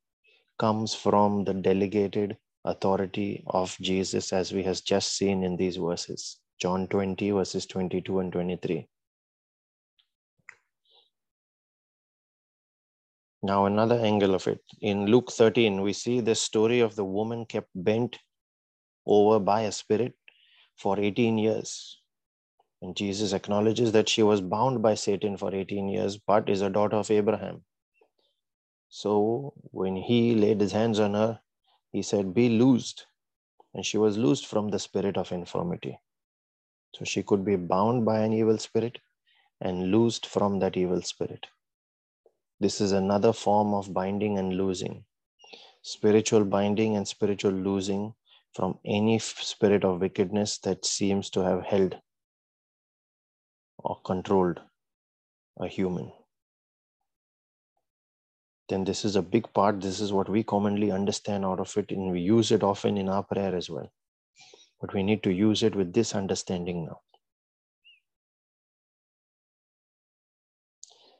comes 0.59 0.95
from 0.95 1.45
the 1.45 1.53
delegated 1.53 2.39
authority 2.69 3.43
of 3.47 3.77
Jesus, 3.81 4.33
as 4.33 4.53
we 4.53 4.63
have 4.63 4.83
just 4.85 5.17
seen 5.17 5.43
in 5.43 5.57
these 5.57 5.77
verses. 5.77 6.39
John 6.61 6.87
20, 6.89 7.31
verses 7.31 7.67
22 7.67 8.21
and 8.21 8.33
23. 8.33 8.87
Now, 13.43 13.67
another 13.67 13.95
angle 13.95 14.35
of 14.35 14.47
it. 14.49 14.61
In 14.81 15.07
Luke 15.07 15.31
13, 15.31 15.81
we 15.81 15.93
see 15.93 16.21
the 16.21 16.35
story 16.35 16.81
of 16.81 16.97
the 16.97 17.05
woman 17.05 17.47
kept 17.47 17.71
bent 17.75 18.19
over 19.07 19.39
by 19.39 19.63
a 19.63 19.73
spirit 19.73 20.15
for 20.77 20.99
18 20.99 21.39
years. 21.39 22.01
And 22.83 22.97
Jesus 22.97 23.33
acknowledges 23.33 23.93
that 23.93 24.09
she 24.09 24.23
was 24.23 24.41
bound 24.41 24.83
by 24.83 24.95
Satan 24.95 25.37
for 25.37 25.55
18 25.55 25.89
years, 25.89 26.17
but 26.17 26.49
is 26.49 26.63
a 26.63 26.71
daughter 26.71 26.97
of 26.97 27.11
Abraham. 27.11 27.65
So 28.89 29.55
when 29.71 29.97
he 29.97 30.35
laid 30.35 30.61
his 30.61 30.73
hands 30.73 30.99
on 30.99 31.15
her, 31.15 31.41
he 31.92 32.02
said, 32.02 32.35
Be 32.35 32.49
loosed. 32.49 33.07
And 33.75 33.85
she 33.85 33.99
was 33.99 34.16
loosed 34.16 34.47
from 34.47 34.68
the 34.68 34.78
spirit 34.78 35.16
of 35.16 35.33
infirmity. 35.33 35.99
So 36.95 37.04
she 37.04 37.23
could 37.23 37.45
be 37.45 37.57
bound 37.57 38.04
by 38.04 38.21
an 38.21 38.33
evil 38.33 38.59
spirit 38.59 38.99
and 39.61 39.90
loosed 39.90 40.26
from 40.26 40.59
that 40.61 40.76
evil 40.76 41.02
spirit. 41.02 41.47
This 42.61 42.80
is 42.80 42.92
another 42.92 43.33
form 43.33 43.75
of 43.75 43.92
binding 43.92 44.38
and 44.38 44.57
loosing. 44.57 45.04
Spiritual 45.83 46.45
binding 46.45 46.97
and 46.97 47.07
spiritual 47.07 47.52
loosing 47.52 48.14
from 48.54 48.78
any 48.85 49.18
spirit 49.18 49.85
of 49.85 50.00
wickedness 50.00 50.59
that 50.59 50.85
seems 50.85 51.30
to 51.30 51.40
have 51.40 51.64
held 51.64 51.97
or 53.78 54.00
controlled 54.04 54.61
a 55.61 55.68
human. 55.68 56.12
Then 58.69 58.85
this 58.85 59.05
is 59.05 59.17
a 59.17 59.23
big 59.23 59.51
part. 59.55 59.81
This 59.81 59.99
is 60.01 60.13
what 60.13 60.29
we 60.29 60.43
commonly 60.43 60.91
understand 60.91 61.45
out 61.45 61.59
of 61.59 61.75
it, 61.77 61.91
and 61.91 62.13
we 62.13 62.21
use 62.21 62.53
it 62.53 62.63
often 62.63 62.99
in 62.99 63.09
our 63.09 63.23
prayer 63.23 63.55
as 63.55 63.71
well. 63.71 63.91
But 64.81 64.93
we 64.93 65.03
need 65.03 65.23
to 65.23 65.33
use 65.33 65.63
it 65.63 65.75
with 65.75 65.93
this 65.93 66.15
understanding 66.15 66.85
now. 66.85 67.01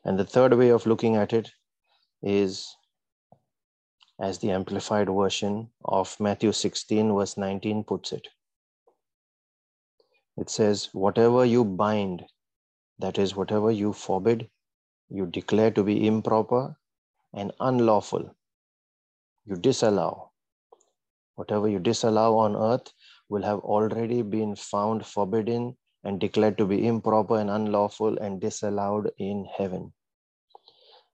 And 0.05 0.19
the 0.19 0.25
third 0.25 0.55
way 0.55 0.69
of 0.69 0.87
looking 0.87 1.17
at 1.17 1.33
it 1.33 1.51
is 2.23 2.77
as 4.21 4.39
the 4.39 4.51
amplified 4.51 5.09
version 5.09 5.71
of 5.85 6.19
Matthew 6.21 6.53
16, 6.53 7.15
verse 7.15 7.37
19 7.37 7.85
puts 7.85 8.13
it. 8.13 8.29
It 10.37 10.51
says, 10.51 10.91
Whatever 10.93 11.45
you 11.45 11.65
bind, 11.65 12.25
that 12.99 13.19
is, 13.19 13.35
whatever 13.35 13.71
you 13.71 13.93
forbid, 13.93 14.51
you 15.09 15.27
declare 15.27 15.71
to 15.71 15.83
be 15.83 16.07
improper 16.07 16.77
and 17.39 17.53
unlawful, 17.61 18.35
you 19.47 19.57
disallow. 19.57 20.33
Whatever 21.37 21.69
you 21.69 21.79
disallow 21.79 22.37
on 22.37 22.57
earth 22.57 22.93
will 23.29 23.43
have 23.43 23.61
already 23.61 24.23
been 24.23 24.57
found 24.57 25.07
forbidden 25.07 25.77
and 26.03 26.19
declared 26.19 26.59
to 26.59 26.67
be 26.67 26.85
improper 26.85 27.39
and 27.39 27.49
unlawful 27.49 28.19
and 28.19 28.41
disallowed 28.41 29.13
in 29.19 29.47
heaven. 29.57 29.93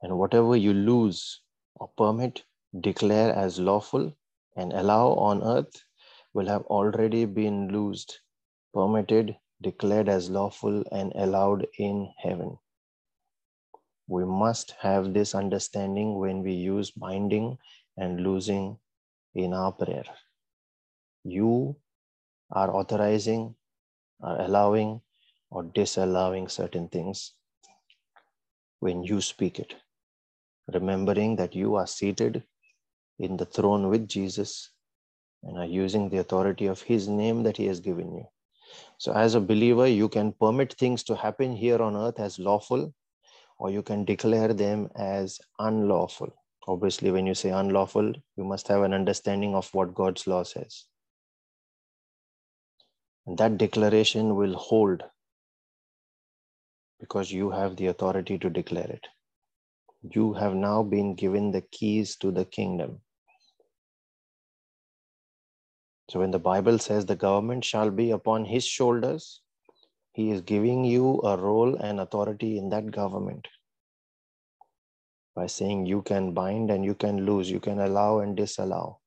And 0.00 0.18
whatever 0.18 0.56
you 0.56 0.72
lose 0.72 1.42
or 1.76 1.90
permit, 1.98 2.42
declare 2.80 3.34
as 3.34 3.58
lawful, 3.58 4.12
and 4.56 4.72
allow 4.72 5.08
on 5.14 5.42
earth 5.42 5.84
will 6.32 6.46
have 6.46 6.62
already 6.62 7.26
been 7.26 7.68
loosed, 7.68 8.20
permitted, 8.72 9.36
declared 9.60 10.08
as 10.08 10.30
lawful, 10.30 10.84
and 10.90 11.12
allowed 11.16 11.66
in 11.78 12.10
heaven. 12.18 12.56
We 14.06 14.24
must 14.24 14.74
have 14.80 15.14
this 15.14 15.34
understanding 15.34 16.18
when 16.18 16.42
we 16.42 16.52
use 16.52 16.90
binding 16.90 17.58
and 17.96 18.20
losing 18.20 18.78
in 19.34 19.54
our 19.54 19.72
prayer. 19.72 20.04
You 21.24 21.76
are 22.50 22.74
authorizing 22.74 23.54
are 24.24 24.40
allowing 24.40 25.00
or 25.50 25.62
disallowing 25.62 26.48
certain 26.48 26.88
things 26.88 27.32
when 28.80 29.02
you 29.02 29.20
speak 29.20 29.58
it. 29.58 29.74
Remembering 30.72 31.36
that 31.36 31.54
you 31.54 31.74
are 31.74 31.86
seated 31.86 32.42
in 33.18 33.36
the 33.36 33.44
throne 33.44 33.88
with 33.88 34.08
Jesus 34.08 34.70
and 35.42 35.58
are 35.58 35.66
using 35.66 36.08
the 36.08 36.18
authority 36.18 36.66
of 36.66 36.80
His 36.80 37.06
name 37.06 37.42
that 37.42 37.56
He 37.56 37.66
has 37.66 37.80
given 37.80 38.12
you. 38.14 38.26
So, 38.98 39.12
as 39.12 39.34
a 39.34 39.40
believer, 39.40 39.86
you 39.86 40.08
can 40.08 40.32
permit 40.32 40.72
things 40.72 41.02
to 41.04 41.16
happen 41.16 41.54
here 41.54 41.82
on 41.82 41.96
earth 41.96 42.18
as 42.18 42.38
lawful, 42.38 42.94
or 43.58 43.70
you 43.70 43.82
can 43.82 44.04
declare 44.04 44.52
them 44.52 44.88
as 44.96 45.40
unlawful. 45.58 46.34
Obviously, 46.66 47.10
when 47.10 47.26
you 47.26 47.34
say 47.34 47.50
unlawful, 47.50 48.12
you 48.36 48.44
must 48.44 48.68
have 48.68 48.82
an 48.82 48.94
understanding 48.94 49.54
of 49.54 49.72
what 49.74 49.94
God's 49.94 50.26
law 50.26 50.42
says. 50.42 50.86
And 53.26 53.38
that 53.38 53.58
declaration 53.58 54.34
will 54.36 54.54
hold 54.54 55.02
because 57.00 57.30
you 57.30 57.50
have 57.50 57.76
the 57.76 57.86
authority 57.86 58.38
to 58.38 58.50
declare 58.50 58.88
it. 58.88 59.06
You 60.02 60.34
have 60.34 60.54
now 60.54 60.82
been 60.82 61.14
given 61.14 61.50
the 61.50 61.62
keys 61.62 62.16
to 62.16 62.30
the 62.30 62.44
kingdom. 62.44 63.00
So, 66.10 66.20
when 66.20 66.30
the 66.30 66.38
Bible 66.38 66.78
says 66.78 67.06
the 67.06 67.16
government 67.16 67.64
shall 67.64 67.90
be 67.90 68.10
upon 68.10 68.44
his 68.44 68.66
shoulders, 68.66 69.40
he 70.14 70.30
is 70.30 70.40
giving 70.40 70.84
you 70.84 71.20
a 71.24 71.36
role 71.36 71.74
and 71.74 72.00
authority 72.00 72.56
in 72.56 72.68
that 72.70 72.90
government 72.90 73.48
by 75.34 75.46
saying 75.46 75.86
you 75.86 76.02
can 76.02 76.32
bind 76.32 76.70
and 76.70 76.84
you 76.84 76.94
can 76.94 77.26
lose, 77.26 77.50
you 77.50 77.58
can 77.58 77.80
allow 77.80 78.20
and 78.20 78.36
disallow. 78.36 79.00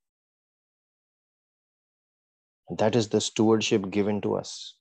That 2.78 2.96
is 2.98 3.08
the 3.08 3.22
stewardship 3.22 3.90
given 3.90 4.20
to 4.22 4.36
us 4.36 4.76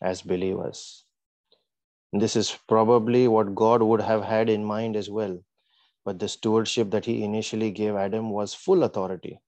as 0.00 0.22
believers. 0.22 1.04
This 2.14 2.34
is 2.34 2.56
probably 2.66 3.28
what 3.28 3.54
God 3.54 3.82
would 3.82 4.00
have 4.00 4.24
had 4.24 4.48
in 4.48 4.64
mind 4.64 4.96
as 4.96 5.10
well. 5.10 5.38
But 6.04 6.18
the 6.18 6.28
stewardship 6.28 6.90
that 6.90 7.04
he 7.04 7.24
initially 7.24 7.70
gave 7.70 7.96
Adam 7.96 8.30
was 8.30 8.54
full 8.54 8.84
authority, 8.84 9.40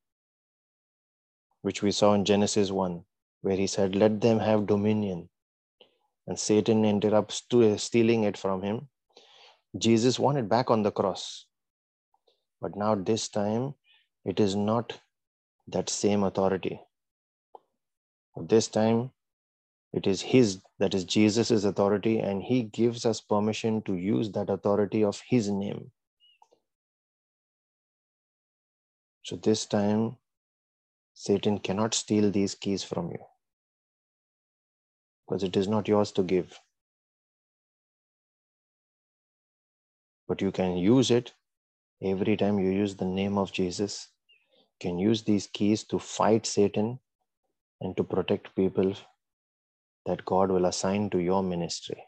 which 1.63 1.83
we 1.83 1.93
saw 1.93 2.13
in 2.13 2.25
Genesis 2.25 2.71
1, 2.71 3.03
where 3.47 3.57
he 3.57 3.69
said, 3.69 3.95
Let 3.95 4.21
them 4.21 4.41
have 4.41 4.67
dominion. 4.67 5.29
And 6.27 6.37
Satan 6.37 6.85
interrupts 6.85 7.45
stealing 7.77 8.25
it 8.25 8.37
from 8.37 8.61
him. 8.61 8.89
Jesus 9.79 10.19
won 10.19 10.37
it 10.37 10.49
back 10.49 10.69
on 10.69 10.83
the 10.83 10.91
cross. 10.91 11.47
But 12.61 12.75
now, 12.75 12.97
this 12.97 13.29
time, 13.29 13.75
it 14.25 14.41
is 14.41 14.57
not 14.57 14.99
that 15.69 15.89
same 15.89 16.25
authority. 16.25 16.81
This 18.37 18.67
time, 18.67 19.13
it 19.93 20.09
is 20.09 20.23
His, 20.23 20.61
that 20.81 20.93
is 20.93 21.05
Jesus' 21.05 21.63
authority, 21.63 22.19
and 22.19 22.43
He 22.43 22.65
gives 22.65 23.07
us 23.07 23.21
permission 23.21 23.81
to 23.83 23.95
use 23.95 24.33
that 24.33 24.51
authority 24.51 25.05
of 25.05 25.23
His 25.29 25.49
name. 25.49 25.93
So 29.23 29.37
this 29.37 29.67
time, 29.67 30.17
Satan 31.15 31.61
cannot 31.61 31.95
steal 31.95 32.33
these 32.33 32.57
keys 32.57 32.83
from 32.83 33.11
you 33.11 33.25
because 35.29 35.45
it 35.45 35.57
is 35.57 35.69
not 35.69 35.89
yours 35.89 36.13
to 36.13 36.23
give. 36.25 36.61
But 40.29 40.43
you 40.43 40.53
can 40.53 40.77
use 40.77 41.11
it 41.11 41.35
every 42.03 42.37
time 42.37 42.59
you 42.59 42.71
use 42.71 42.97
the 42.97 43.07
name 43.07 43.39
of 43.39 43.53
Jesus 43.53 44.09
You 44.81 44.91
can 44.91 44.99
use 44.99 45.23
these 45.25 45.47
keys 45.49 45.85
to 45.87 45.99
fight 45.99 46.47
Satan 46.47 47.01
and 47.81 47.97
to 47.97 48.05
protect 48.05 48.55
people 48.57 48.95
that 50.07 50.25
God 50.27 50.51
will 50.51 50.67
assign 50.67 51.11
to 51.11 51.19
your 51.19 51.43
ministry. 51.43 52.03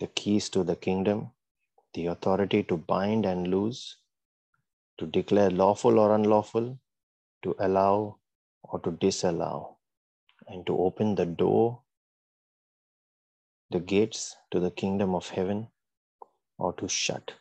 The 0.00 0.08
keys 0.08 0.50
to 0.50 0.64
the 0.64 0.76
kingdom, 0.76 1.32
the 1.94 2.06
authority 2.08 2.64
to 2.64 2.76
bind 2.78 3.26
and 3.26 3.48
loose, 3.48 3.96
to 4.98 5.06
declare 5.06 5.50
lawful 5.50 5.98
or 6.00 6.14
unlawful, 6.14 6.78
to 7.44 7.56
allow 7.60 8.18
or 8.64 8.80
to 8.80 8.92
disallow, 8.92 9.77
and 10.48 10.66
to 10.66 10.78
open 10.78 11.14
the 11.14 11.26
door, 11.26 11.82
the 13.70 13.80
gates 13.80 14.36
to 14.50 14.60
the 14.60 14.70
kingdom 14.70 15.14
of 15.14 15.28
heaven, 15.30 15.68
or 16.58 16.72
to 16.74 16.88
shut. 16.88 17.32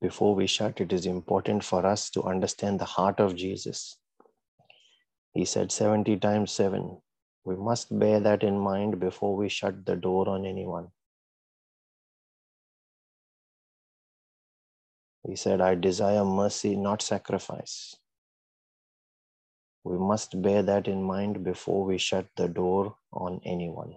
before 0.00 0.34
we 0.34 0.46
shut, 0.46 0.80
it 0.80 0.92
is 0.92 1.06
important 1.06 1.62
for 1.62 1.84
us 1.84 2.08
to 2.10 2.22
understand 2.22 2.78
the 2.78 2.86
heart 2.86 3.20
of 3.20 3.36
Jesus. 3.36 3.98
He 5.34 5.44
said 5.44 5.70
70 5.70 6.16
times 6.18 6.52
7. 6.52 6.98
We 7.44 7.56
must 7.56 7.96
bear 7.98 8.20
that 8.20 8.42
in 8.42 8.58
mind 8.58 8.98
before 8.98 9.36
we 9.36 9.48
shut 9.48 9.84
the 9.84 9.96
door 9.96 10.28
on 10.28 10.46
anyone. 10.46 10.88
He 15.26 15.36
said, 15.36 15.60
I 15.60 15.74
desire 15.74 16.24
mercy, 16.24 16.76
not 16.76 17.02
sacrifice. 17.02 17.94
We 19.84 19.98
must 19.98 20.40
bear 20.42 20.62
that 20.62 20.88
in 20.88 21.02
mind 21.02 21.42
before 21.42 21.84
we 21.84 21.98
shut 21.98 22.26
the 22.36 22.48
door 22.48 22.96
on 23.12 23.40
anyone. 23.44 23.96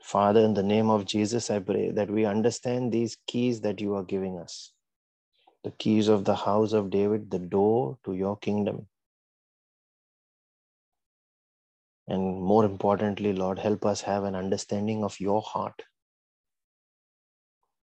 Father, 0.00 0.40
in 0.40 0.54
the 0.54 0.62
name 0.62 0.88
of 0.88 1.04
Jesus, 1.04 1.50
I 1.50 1.58
pray 1.58 1.90
that 1.90 2.10
we 2.10 2.24
understand 2.24 2.92
these 2.92 3.18
keys 3.26 3.60
that 3.62 3.80
you 3.80 3.94
are 3.94 4.04
giving 4.04 4.38
us 4.38 4.72
the 5.64 5.72
keys 5.72 6.06
of 6.06 6.24
the 6.24 6.36
house 6.36 6.72
of 6.72 6.90
David, 6.90 7.28
the 7.30 7.40
door 7.40 7.98
to 8.04 8.14
your 8.14 8.36
kingdom. 8.38 8.86
And 12.06 12.40
more 12.40 12.64
importantly, 12.64 13.32
Lord, 13.32 13.58
help 13.58 13.84
us 13.84 14.00
have 14.02 14.22
an 14.22 14.36
understanding 14.36 15.02
of 15.02 15.18
your 15.18 15.42
heart 15.42 15.82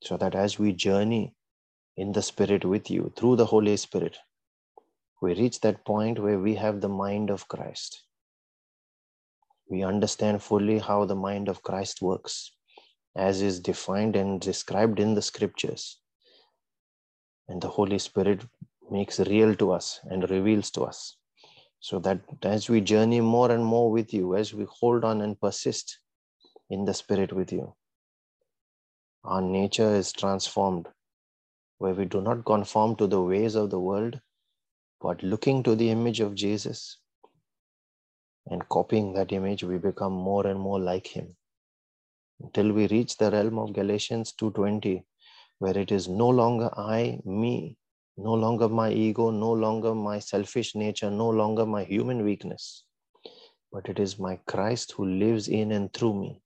so 0.03 0.17
that 0.17 0.35
as 0.35 0.59
we 0.59 0.73
journey 0.73 1.36
in 1.97 2.13
the 2.13 2.23
Spirit 2.23 2.65
with 2.65 2.91
you 2.91 3.13
through 3.17 3.37
the 3.37 3.47
Holy 3.47 3.77
Spirit, 3.77 4.19
we 5.23 5.35
reach 5.35 5.61
that 5.61 5.85
point 5.85 6.19
where 6.19 6.39
we 6.39 6.55
have 6.55 6.81
the 6.81 6.89
mind 6.89 7.31
of 7.31 7.49
Christ. 7.49 8.03
We 9.71 9.83
understand 9.83 10.43
fully 10.43 10.79
how 10.79 11.07
the 11.07 11.15
mind 11.15 11.49
of 11.49 11.63
Christ 11.63 12.03
works, 12.03 12.53
as 13.17 13.41
is 13.41 13.61
defined 13.61 14.15
and 14.15 14.41
described 14.41 15.01
in 15.01 15.15
the 15.15 15.23
scriptures. 15.23 15.99
And 17.49 17.63
the 17.63 17.69
Holy 17.69 17.99
Spirit 17.99 18.45
makes 18.91 19.19
real 19.21 19.55
to 19.57 19.73
us 19.73 20.01
and 20.05 20.29
reveals 20.31 20.71
to 20.73 20.83
us. 20.83 21.17
So 21.81 21.99
that 22.01 22.21
as 22.43 22.69
we 22.69 22.81
journey 22.81 23.21
more 23.21 23.51
and 23.51 23.65
more 23.65 23.91
with 23.91 24.13
you, 24.13 24.35
as 24.35 24.53
we 24.53 24.67
hold 24.69 25.05
on 25.05 25.21
and 25.21 25.41
persist 25.41 25.99
in 26.69 26.85
the 26.85 26.95
Spirit 26.95 27.33
with 27.33 27.53
you, 27.53 27.75
our 29.25 29.43
nature 29.43 29.95
is 29.95 30.13
transformed, 30.13 30.89
where 31.79 31.95
we 31.95 32.05
do 32.05 32.21
not 32.21 32.45
conform 32.45 32.97
to 32.97 33.07
the 33.07 33.21
ways 33.21 33.55
of 33.55 33.71
the 33.71 33.81
world, 33.81 34.21
but 35.01 35.23
looking 35.23 35.63
to 35.63 35.75
the 35.75 35.91
image 35.91 36.21
of 36.21 36.35
Jesus 36.35 36.99
and 38.47 38.69
copying 38.69 39.13
that 39.15 39.33
image, 39.33 39.65
we 39.65 39.79
become 39.79 40.13
more 40.13 40.47
and 40.47 40.59
more 40.59 40.81
like 40.81 41.07
Him. 41.07 41.37
Until 42.41 42.73
we 42.73 42.87
reach 42.89 43.17
the 43.17 43.31
realm 43.31 43.59
of 43.59 43.73
Galatians 43.73 44.33
2:20, 44.33 45.05
where 45.59 45.77
it 45.77 45.91
is 45.91 46.09
no 46.09 46.29
longer 46.29 46.71
I, 46.77 47.21
me, 47.25 47.77
no 48.17 48.35
longer 48.35 48.69
my 48.69 48.91
ego, 48.93 49.31
no 49.31 49.53
longer 49.53 49.95
my 49.95 50.19
selfish 50.19 50.75
nature, 50.75 51.11
no 51.11 51.29
longer 51.29 51.67
my 51.67 51.85
human 51.85 52.25
weakness, 52.25 52.85
but 53.73 53.89
it 53.89 53.99
is 53.99 54.19
my 54.19 54.37
Christ 54.47 54.93
who 54.93 55.07
lives 55.07 55.49
in 55.49 55.73
and 55.73 55.93
through 55.93 56.15
me, 56.21 56.43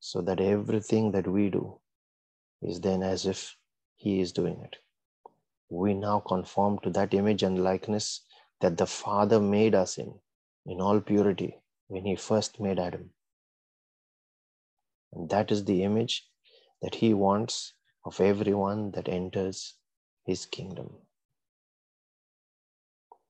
so 0.00 0.20
that 0.22 0.40
everything 0.40 1.12
that 1.12 1.26
we 1.26 1.50
do 1.50 1.80
is 2.62 2.80
then 2.80 3.02
as 3.02 3.26
if 3.26 3.56
He 4.00 4.20
is 4.20 4.32
doing 4.32 4.62
it. 4.62 4.76
We 5.68 5.92
now 5.92 6.20
conform 6.20 6.78
to 6.84 6.90
that 6.90 7.12
image 7.12 7.42
and 7.42 7.62
likeness 7.62 8.22
that 8.60 8.78
the 8.78 8.86
Father 8.86 9.38
made 9.38 9.74
us 9.74 9.98
in, 9.98 10.14
in 10.64 10.80
all 10.80 11.00
purity, 11.00 11.58
when 11.88 12.06
He 12.06 12.16
first 12.16 12.58
made 12.60 12.78
Adam. 12.78 13.10
And 15.12 15.28
that 15.28 15.52
is 15.52 15.66
the 15.66 15.84
image 15.84 16.26
that 16.80 16.94
He 16.94 17.12
wants 17.12 17.74
of 18.06 18.20
everyone 18.20 18.92
that 18.92 19.06
enters 19.06 19.74
his 20.24 20.46
kingdom. 20.46 20.94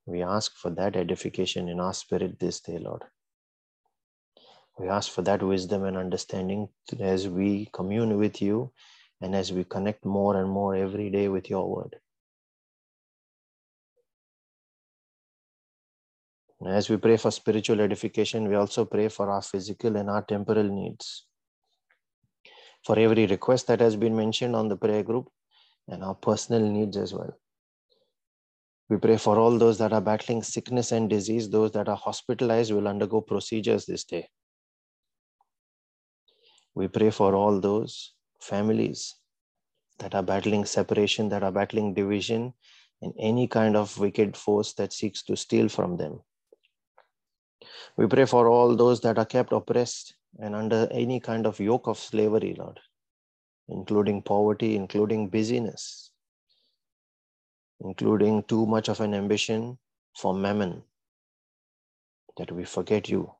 We 0.05 0.23
ask 0.23 0.55
for 0.55 0.69
that 0.71 0.95
edification 0.95 1.67
in 1.67 1.81
our 1.81 1.93
spirit 1.93 2.39
this 2.39 2.61
day, 2.61 2.77
Lord. 2.77 3.03
We 4.79 4.87
ask 4.87 5.11
for 5.11 5.21
that 5.23 5.43
wisdom 5.43 5.83
and 5.83 5.97
understanding 5.97 6.69
as 6.99 7.27
we 7.27 7.69
commune 7.73 8.17
with 8.17 8.41
you 8.41 8.71
and 9.21 9.35
as 9.35 9.53
we 9.53 9.63
connect 9.63 10.05
more 10.05 10.37
and 10.37 10.49
more 10.49 10.75
every 10.75 11.09
day 11.09 11.27
with 11.27 11.49
your 11.49 11.69
word. 11.69 11.95
As 16.65 16.89
we 16.89 16.97
pray 16.97 17.17
for 17.17 17.31
spiritual 17.31 17.81
edification, 17.81 18.47
we 18.47 18.55
also 18.55 18.85
pray 18.85 19.07
for 19.07 19.31
our 19.31 19.41
physical 19.41 19.95
and 19.95 20.09
our 20.09 20.21
temporal 20.21 20.63
needs. 20.63 21.25
For 22.85 22.99
every 22.99 23.25
request 23.25 23.67
that 23.67 23.79
has 23.79 23.95
been 23.95 24.15
mentioned 24.15 24.55
on 24.55 24.67
the 24.67 24.77
prayer 24.77 25.01
group, 25.01 25.29
and 25.87 26.03
our 26.03 26.15
personal 26.15 26.61
needs 26.61 26.97
as 26.97 27.13
well. 27.13 27.35
We 28.89 28.97
pray 28.97 29.17
for 29.17 29.39
all 29.39 29.57
those 29.57 29.77
that 29.79 29.93
are 29.93 30.01
battling 30.01 30.43
sickness 30.43 30.91
and 30.91 31.09
disease, 31.09 31.49
those 31.49 31.71
that 31.71 31.87
are 31.87 31.95
hospitalized 31.95 32.71
will 32.71 32.87
undergo 32.87 33.21
procedures 33.21 33.85
this 33.85 34.03
day. 34.03 34.29
We 36.75 36.87
pray 36.87 37.09
for 37.09 37.35
all 37.35 37.59
those 37.59 38.13
families 38.41 39.15
that 39.99 40.15
are 40.15 40.23
battling 40.23 40.65
separation, 40.65 41.29
that 41.29 41.43
are 41.43 41.51
battling 41.51 41.93
division, 41.93 42.53
and 43.01 43.13
any 43.19 43.47
kind 43.47 43.75
of 43.75 43.97
wicked 43.97 44.35
force 44.35 44.73
that 44.73 44.93
seeks 44.93 45.23
to 45.23 45.35
steal 45.35 45.69
from 45.69 45.97
them. 45.97 46.21
We 47.97 48.07
pray 48.07 48.25
for 48.25 48.47
all 48.47 48.75
those 48.75 49.01
that 49.01 49.17
are 49.17 49.25
kept 49.25 49.51
oppressed 49.51 50.15
and 50.39 50.55
under 50.55 50.87
any 50.91 51.19
kind 51.19 51.45
of 51.45 51.59
yoke 51.59 51.87
of 51.87 51.97
slavery, 51.97 52.55
Lord 52.57 52.79
including 53.71 54.21
poverty, 54.21 54.75
including 54.75 55.29
busyness, 55.29 56.11
including 57.79 58.43
too 58.43 58.65
much 58.65 58.89
of 58.89 58.99
an 58.99 59.13
ambition 59.13 59.77
for 60.15 60.33
mammon, 60.33 60.83
that 62.37 62.51
we 62.51 62.65
forget 62.65 63.07
you, 63.07 63.31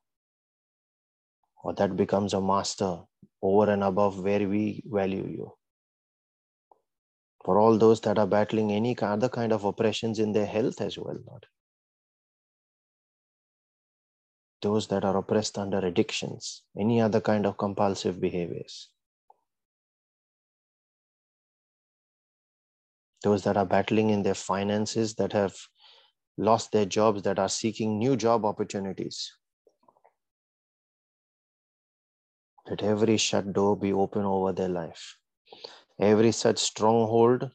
or 1.64 1.74
that 1.74 1.98
becomes 1.98 2.34
a 2.34 2.42
master 2.42 3.00
over 3.42 3.72
and 3.72 3.84
above 3.84 4.24
where 4.24 4.48
we 4.48 4.84
value 4.86 5.28
you. 5.28 5.54
For 7.44 7.60
all 7.60 7.78
those 7.78 8.02
that 8.02 8.20
are 8.20 8.28
battling 8.28 8.72
any 8.72 8.98
other 9.00 9.30
kind 9.30 9.52
of 9.52 9.66
oppressions 9.66 10.20
in 10.20 10.32
their 10.32 10.46
health 10.46 10.80
as 10.80 10.98
well, 10.98 11.18
Lord. 11.28 11.46
Those 14.62 14.88
that 14.90 15.04
are 15.04 15.18
oppressed 15.18 15.58
under 15.58 15.80
addictions, 15.80 16.62
any 16.80 17.02
other 17.02 17.20
kind 17.20 17.48
of 17.48 17.58
compulsive 17.58 18.22
behaviors. 18.22 18.90
those 23.22 23.44
that 23.44 23.58
are 23.58 23.66
battling 23.66 24.10
in 24.10 24.24
their 24.24 24.36
finances, 24.36 25.16
that 25.16 25.34
have 25.34 25.56
lost 26.38 26.72
their 26.72 26.86
jobs, 26.86 27.22
that 27.24 27.40
are 27.40 27.50
seeking 27.50 27.98
new 27.98 28.16
job 28.16 28.46
opportunities. 28.46 29.32
Let 32.70 32.84
every 32.84 33.18
shut 33.18 33.54
door 33.54 33.76
be 33.76 33.92
open 33.92 34.24
over 34.24 34.54
their 34.54 34.70
life. 34.70 35.18
Every 36.00 36.32
such 36.32 36.60
stronghold, 36.60 37.52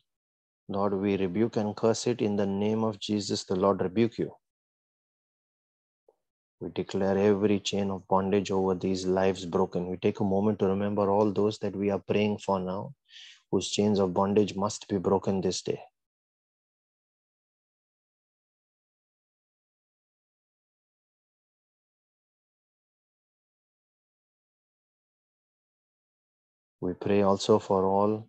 Lord, 0.68 0.94
we 0.94 1.16
rebuke 1.16 1.56
and 1.56 1.76
curse 1.76 2.06
it 2.06 2.20
in 2.20 2.36
the 2.36 2.46
name 2.46 2.84
of 2.84 2.98
Jesus. 2.98 3.44
The 3.44 3.56
Lord 3.56 3.80
rebuke 3.80 4.18
you. 4.18 4.32
We 6.60 6.70
declare 6.70 7.18
every 7.18 7.60
chain 7.60 7.90
of 7.90 8.08
bondage 8.08 8.50
over 8.50 8.74
these 8.74 9.06
lives 9.06 9.44
broken. 9.44 9.88
We 9.88 9.96
take 9.96 10.20
a 10.20 10.24
moment 10.24 10.58
to 10.60 10.66
remember 10.66 11.10
all 11.10 11.32
those 11.32 11.58
that 11.58 11.76
we 11.76 11.90
are 11.90 11.98
praying 11.98 12.38
for 12.38 12.58
now 12.58 12.94
whose 13.50 13.70
chains 13.70 13.98
of 13.98 14.14
bondage 14.14 14.56
must 14.56 14.88
be 14.88 14.98
broken 14.98 15.40
this 15.40 15.62
day. 15.62 15.80
We 26.86 26.92
pray 26.94 27.22
also 27.22 27.58
for 27.58 27.84
all 27.84 28.28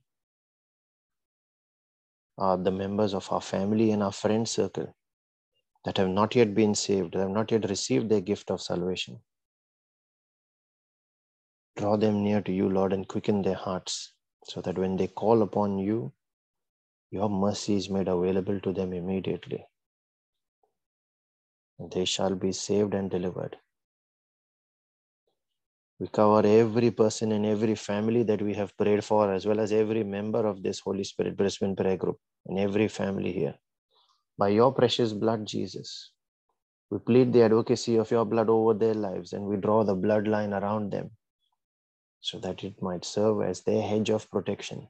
uh, 2.40 2.56
the 2.56 2.72
members 2.72 3.14
of 3.14 3.32
our 3.32 3.40
family 3.40 3.92
and 3.92 4.02
our 4.02 4.12
friend 4.12 4.50
circle 4.50 4.96
that 5.86 5.98
have 5.98 6.10
not 6.10 6.34
yet 6.34 6.56
been 6.56 6.74
saved, 6.74 7.14
that 7.14 7.20
have 7.20 7.30
not 7.30 7.52
yet 7.52 7.70
received 7.70 8.10
their 8.10 8.22
gift 8.22 8.50
of 8.50 8.60
salvation. 8.60 9.20
Draw 11.76 11.98
them 11.98 12.24
near 12.24 12.42
to 12.42 12.52
you, 12.52 12.68
Lord, 12.68 12.94
and 12.94 13.08
quicken 13.08 13.44
their 13.44 13.62
hearts 13.68 14.14
so 14.44 14.60
that 14.62 14.80
when 14.80 14.98
they 14.98 15.08
call 15.08 15.44
upon 15.44 15.78
you, 15.78 16.12
your 17.12 17.30
mercy 17.30 17.76
is 17.76 17.92
made 17.92 18.08
available 18.08 18.60
to 18.62 18.74
them 18.74 18.92
immediately. 18.92 19.64
They 21.80 22.06
shall 22.06 22.34
be 22.34 22.54
saved 22.54 22.96
and 22.96 23.12
delivered. 23.12 23.58
We 26.00 26.08
cover 26.08 26.46
every 26.48 26.92
person 26.92 27.32
and 27.32 27.46
every 27.46 27.74
family 27.74 28.24
that 28.24 28.42
we 28.42 28.54
have 28.54 28.78
prayed 28.78 29.04
for, 29.04 29.34
as 29.34 29.48
well 29.48 29.60
as 29.60 29.72
every 29.72 30.04
member 30.04 30.46
of 30.46 30.62
this 30.62 30.80
Holy 30.80 31.04
Spirit 31.04 31.36
Brisbane 31.36 31.76
prayer 31.76 31.98
group 31.98 32.20
and 32.46 32.60
every 32.60 32.88
family 32.88 33.32
here. 33.32 33.56
By 34.38 34.50
your 34.50 34.72
precious 34.72 35.12
blood, 35.12 35.48
Jesus, 35.48 36.12
we 36.92 37.00
plead 37.00 37.34
the 37.34 37.42
advocacy 37.42 37.96
of 37.96 38.12
your 38.12 38.26
blood 38.26 38.50
over 38.50 38.76
their 38.76 38.94
lives 38.94 39.34
and 39.34 39.46
we 39.46 39.58
draw 39.58 39.84
the 39.84 39.96
bloodline 39.96 40.60
around 40.60 40.92
them 40.92 41.12
so 42.22 42.40
that 42.40 42.64
it 42.64 42.80
might 42.82 43.04
serve 43.04 43.42
as 43.42 43.62
their 43.62 43.82
hedge 43.82 44.12
of 44.12 44.30
protection 44.30 44.88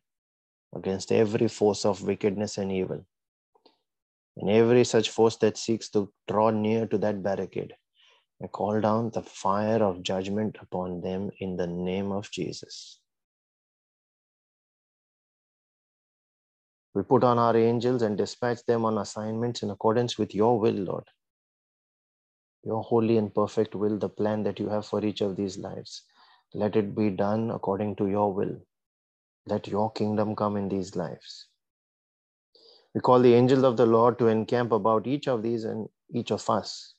against 0.75 1.11
every 1.11 1.47
force 1.47 1.85
of 1.85 2.03
wickedness 2.03 2.57
and 2.57 2.71
evil. 2.71 3.05
And 4.35 4.49
every 4.49 4.83
such 4.83 5.09
force 5.09 5.37
that 5.37 5.57
seeks 5.57 5.89
to 5.91 6.11
draw 6.27 6.49
near 6.49 6.85
to 6.87 6.97
that 6.99 7.23
barricade, 7.23 7.73
I 8.41 8.47
call 8.47 8.79
down 8.81 9.09
the 9.09 9.23
fire 9.23 9.81
of 9.81 10.03
judgment 10.03 10.57
upon 10.61 11.01
them 11.01 11.31
in 11.39 11.57
the 11.57 11.65
name 11.65 12.11
of 12.11 12.29
Jesus. 12.29 12.99
We 16.93 17.01
put 17.01 17.23
on 17.23 17.39
our 17.39 17.57
angels 17.57 18.03
and 18.03 18.17
dispatch 18.17 18.63
them 18.65 18.85
on 18.85 18.99
assignments 18.99 19.63
in 19.63 19.71
accordance 19.71 20.19
with 20.19 20.35
your 20.35 20.59
will, 20.59 20.73
Lord. 20.73 21.05
Your 22.63 22.83
holy 22.83 23.17
and 23.17 23.33
perfect 23.33 23.73
will, 23.73 23.97
the 23.97 24.09
plan 24.09 24.43
that 24.43 24.59
you 24.59 24.69
have 24.69 24.85
for 24.85 25.03
each 25.03 25.21
of 25.21 25.35
these 25.35 25.57
lives. 25.57 26.03
Let 26.53 26.75
it 26.75 26.95
be 26.95 27.09
done 27.09 27.49
according 27.51 27.95
to 27.97 28.07
your 28.07 28.33
will. 28.33 28.55
Let 29.47 29.67
your 29.67 29.91
kingdom 29.91 30.35
come 30.35 30.57
in 30.57 30.69
these 30.69 30.95
lives. 30.95 31.47
We 32.93 33.01
call 33.01 33.19
the 33.19 33.33
angels 33.33 33.63
of 33.63 33.77
the 33.77 33.85
Lord 33.85 34.19
to 34.19 34.27
encamp 34.27 34.71
about 34.71 35.07
each 35.07 35.27
of 35.27 35.41
these 35.41 35.63
and 35.63 35.87
each 36.13 36.31
of 36.31 36.47
us 36.49 36.95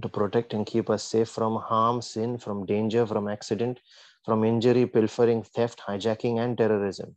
to 0.00 0.08
protect 0.08 0.54
and 0.54 0.64
keep 0.64 0.88
us 0.88 1.04
safe 1.04 1.28
from 1.28 1.56
harm, 1.56 2.00
sin, 2.00 2.38
from 2.38 2.64
danger, 2.64 3.06
from 3.06 3.28
accident, 3.28 3.80
from 4.24 4.44
injury, 4.44 4.86
pilfering, 4.86 5.42
theft, 5.42 5.80
hijacking, 5.86 6.38
and 6.38 6.56
terrorism. 6.56 7.16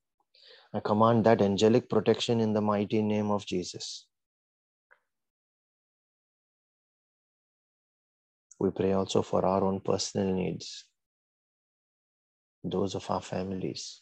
I 0.73 0.81
command 0.81 1.25
that 1.25 1.41
angelic 1.41 1.89
protection 1.89 2.41
in 2.41 2.53
the 2.53 2.61
mighty 2.61 3.01
name 3.01 3.31
of 3.31 3.45
Jesus. 3.45 4.07
We 8.59 8.71
pray 8.71 8.93
also 8.93 9.21
for 9.21 9.45
our 9.45 9.63
own 9.63 9.79
personal 9.79 10.33
needs, 10.33 10.85
those 12.63 12.95
of 12.95 13.09
our 13.09 13.21
families. 13.21 14.01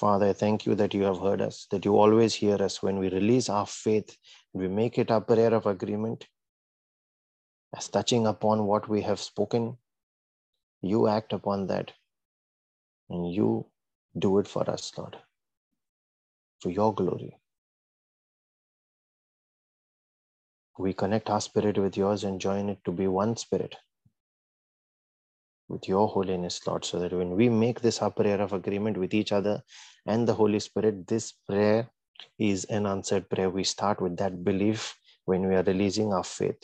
Father, 0.00 0.32
thank 0.32 0.64
you 0.64 0.74
that 0.76 0.94
you 0.94 1.02
have 1.02 1.18
heard 1.20 1.42
us, 1.42 1.66
that 1.70 1.84
you 1.84 1.98
always 1.98 2.34
hear 2.34 2.54
us 2.62 2.82
when 2.82 2.98
we 2.98 3.10
release 3.10 3.50
our 3.50 3.66
faith, 3.66 4.16
we 4.54 4.66
make 4.66 4.96
it 4.96 5.10
our 5.10 5.20
prayer 5.20 5.52
of 5.52 5.66
agreement 5.66 6.26
as 7.76 7.88
touching 7.88 8.26
upon 8.26 8.64
what 8.64 8.88
we 8.88 9.02
have 9.02 9.20
spoken. 9.20 9.76
You 10.80 11.06
act 11.06 11.34
upon 11.34 11.66
that 11.66 11.92
and 13.10 13.30
you 13.30 13.66
do 14.18 14.38
it 14.38 14.48
for 14.48 14.68
us, 14.70 14.90
Lord, 14.96 15.18
for 16.62 16.70
your 16.70 16.94
glory. 16.94 17.36
We 20.78 20.94
connect 20.94 21.28
our 21.28 21.42
spirit 21.42 21.76
with 21.76 21.98
yours 21.98 22.24
and 22.24 22.40
join 22.40 22.70
it 22.70 22.78
to 22.86 22.90
be 22.90 23.06
one 23.06 23.36
spirit 23.36 23.76
with 25.70 25.86
your 25.86 26.08
holiness, 26.08 26.60
Lord, 26.66 26.84
so 26.84 26.98
that 26.98 27.12
when 27.12 27.30
we 27.36 27.48
make 27.48 27.80
this 27.80 28.02
our 28.02 28.10
prayer 28.10 28.40
of 28.40 28.52
agreement 28.52 28.96
with 28.98 29.14
each 29.14 29.30
other 29.30 29.62
and 30.04 30.26
the 30.26 30.34
Holy 30.34 30.58
Spirit, 30.58 31.06
this 31.06 31.32
prayer 31.48 31.88
is 32.38 32.64
an 32.64 32.86
answered 32.86 33.30
prayer. 33.30 33.48
We 33.48 33.62
start 33.64 34.02
with 34.02 34.16
that 34.16 34.42
belief 34.44 34.96
when 35.26 35.48
we 35.48 35.54
are 35.54 35.62
releasing 35.62 36.12
our 36.12 36.24
faith. 36.24 36.60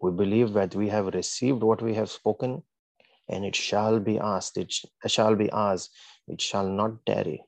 We 0.00 0.10
believe 0.10 0.52
that 0.54 0.74
we 0.74 0.88
have 0.88 1.14
received 1.14 1.62
what 1.62 1.80
we 1.80 1.94
have 1.94 2.10
spoken 2.10 2.62
and 3.28 3.44
it 3.44 3.54
shall 3.54 4.00
be 4.00 4.18
asked, 4.18 4.56
it 4.56 4.74
shall 5.06 5.36
be 5.36 5.50
ours, 5.50 5.90
it 6.26 6.40
shall 6.40 6.68
not 6.68 7.06
tarry. 7.06 7.44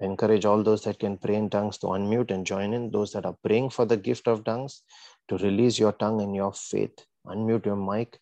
Encourage 0.00 0.46
all 0.46 0.62
those 0.62 0.82
that 0.84 0.98
can 0.98 1.18
pray 1.18 1.34
in 1.34 1.50
tongues 1.50 1.76
to 1.78 1.88
unmute 1.88 2.30
and 2.30 2.46
join 2.46 2.72
in. 2.72 2.90
Those 2.90 3.12
that 3.12 3.26
are 3.26 3.36
praying 3.44 3.68
for 3.68 3.84
the 3.84 3.98
gift 3.98 4.28
of 4.28 4.44
tongues 4.44 4.82
to 5.28 5.36
release 5.38 5.78
your 5.78 5.92
tongue 5.92 6.22
and 6.22 6.34
your 6.34 6.54
faith. 6.54 7.04
Unmute 7.26 7.66
your 7.66 7.76
mic 7.76 8.18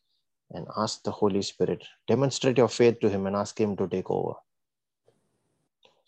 and 0.51 0.67
ask 0.77 1.03
the 1.03 1.11
Holy 1.11 1.43
Spirit. 1.43 1.85
Demonstrate 2.07 2.59
your 2.59 2.69
faith 2.69 3.01
to 3.01 3.09
Him 3.09 3.27
and 3.27 3.37
ask 3.37 3.59
Him 3.61 3.77
to 3.77 3.87
take 3.89 4.11
over. 4.11 4.35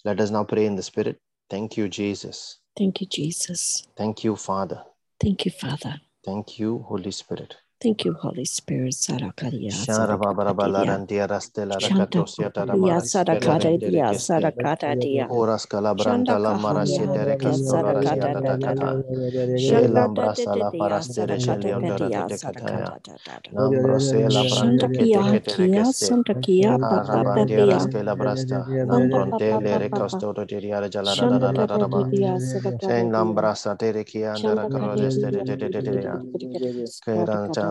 Let 0.05 0.21
us 0.21 0.31
now 0.31 0.45
pray 0.45 0.67
in 0.67 0.77
the 0.77 0.83
Spirit. 0.83 1.21
Thank 1.49 1.77
you, 1.77 1.89
Jesus. 1.89 2.59
Thank 2.77 3.01
you, 3.01 3.07
Jesus. 3.07 3.87
Thank 3.97 4.25
you, 4.25 4.37
Father. 4.37 4.83
Thank 5.21 5.45
you, 5.45 5.51
Father. 5.51 6.01
Thank 6.25 6.59
you, 6.59 6.85
Holy 6.89 7.11
Spirit. 7.11 7.57
Thank 7.81 8.05
you, 8.07 8.15
Holy 8.15 8.45
Spirit. 8.47 8.95
Sarakaria. 8.95 9.73
Sarababarabalandia 9.73 11.29
Rastela 11.29 11.79
Rakatosia 11.81 12.51
Tarabia 12.51 13.01
Sarakatadia 13.01 14.15
Sarakatadia. 14.15 15.29
Horas 15.31 15.67
Calabranta 15.67 16.39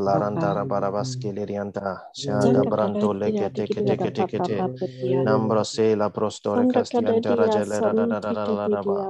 Shana 0.08 0.32
Larantara 0.40 0.66
Barabaski 0.68 1.34
Lirianta, 1.34 2.02
Shada 2.16 2.66
Branto 2.66 3.14
Leke 3.14 3.50
Teke 3.52 3.84
Teke 3.86 4.12
Teke 4.12 4.42
Teke, 4.42 4.70
Nambra 5.26 5.64
Sela 5.66 6.12
Prostore 6.12 6.68
Castianta 6.68 7.36
Rajalera 7.38 7.96
Radaba, 7.96 9.08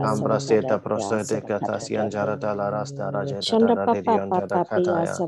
Ambraseta 0.02 0.78
prosete 0.80 1.42
katasian 1.42 2.10
jarata 2.10 2.54
la 2.56 2.70
rasta 2.70 3.10
raja 3.10 3.42
da 3.42 3.58
da 3.60 3.76
da 3.76 3.86
dirion 3.88 4.32
jada 4.32 4.60
kataya. 4.60 5.22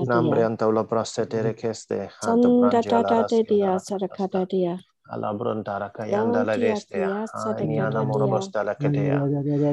Nambrianta 0.00 0.66
la 0.72 0.84
prosete 0.84 1.42
rekeste. 1.42 2.10
Hanto 2.20 2.54
brangia 2.54 3.00
la 3.00 3.14
rasia. 3.14 3.58
Alabrundara 5.10 5.90
kayanda 5.92 6.44
la 6.44 6.56
deste. 6.58 7.10
Iniana 7.58 8.02
morobosta 8.04 8.64
la 8.64 8.74
kedea. 8.76 9.26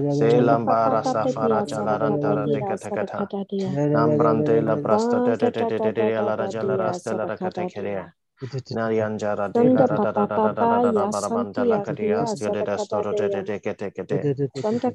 Selambara 0.07 1.03
safara 1.03 1.63
jalarantara 1.65 2.47
de 2.51 2.63
katakata. 2.63 3.31
Nambrante 3.93 4.61
la 4.61 4.77
prasta 4.77 5.21
de 5.21 5.37
de 5.37 5.51
de 5.51 5.79
de 5.79 5.93
de 5.93 6.21
la 6.21 6.35
raja 6.35 6.63
la 6.63 6.77
rasta 6.77 7.13
la 7.15 7.37
katekerea. 7.37 7.41
Narianjara 7.49 8.11
de 8.11 8.20
Narianjara 8.69 9.49
de 9.49 9.69
Barabandala 11.11 11.81
Cadias 11.81 12.35
de 12.35 12.63
Destoro 12.63 13.13
de 13.13 13.29
Decate 13.43 13.91
Cate 13.93 14.29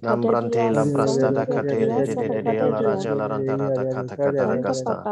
Nambrante 0.03 0.71
Lambrasta 0.71 1.33
da 1.33 1.47
Cate 1.47 1.87
de 1.87 2.43
Diana 2.45 2.83
Rajala 2.83 3.29
Randara 3.29 3.71
da 3.71 3.87
Cata 3.87 4.19
Cataracasta 4.19 5.11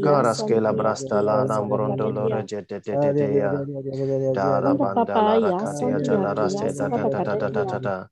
Carasque 0.00 0.60
la 0.60 0.72
Brasta 0.72 1.22
la 1.22 1.44
Nambrondo 1.44 2.10
Lorege 2.10 2.64
de 2.68 3.14
Dea 3.14 3.66
Darabanda 4.32 5.36
la 5.36 5.54
Catia 5.54 6.00
de 6.00 6.18
la 6.18 6.34
Raste 6.34 6.72
da 6.74 6.88
da 6.88 7.06
da 7.06 7.36
da 7.36 7.64
da 7.64 7.78
da. 7.78 8.10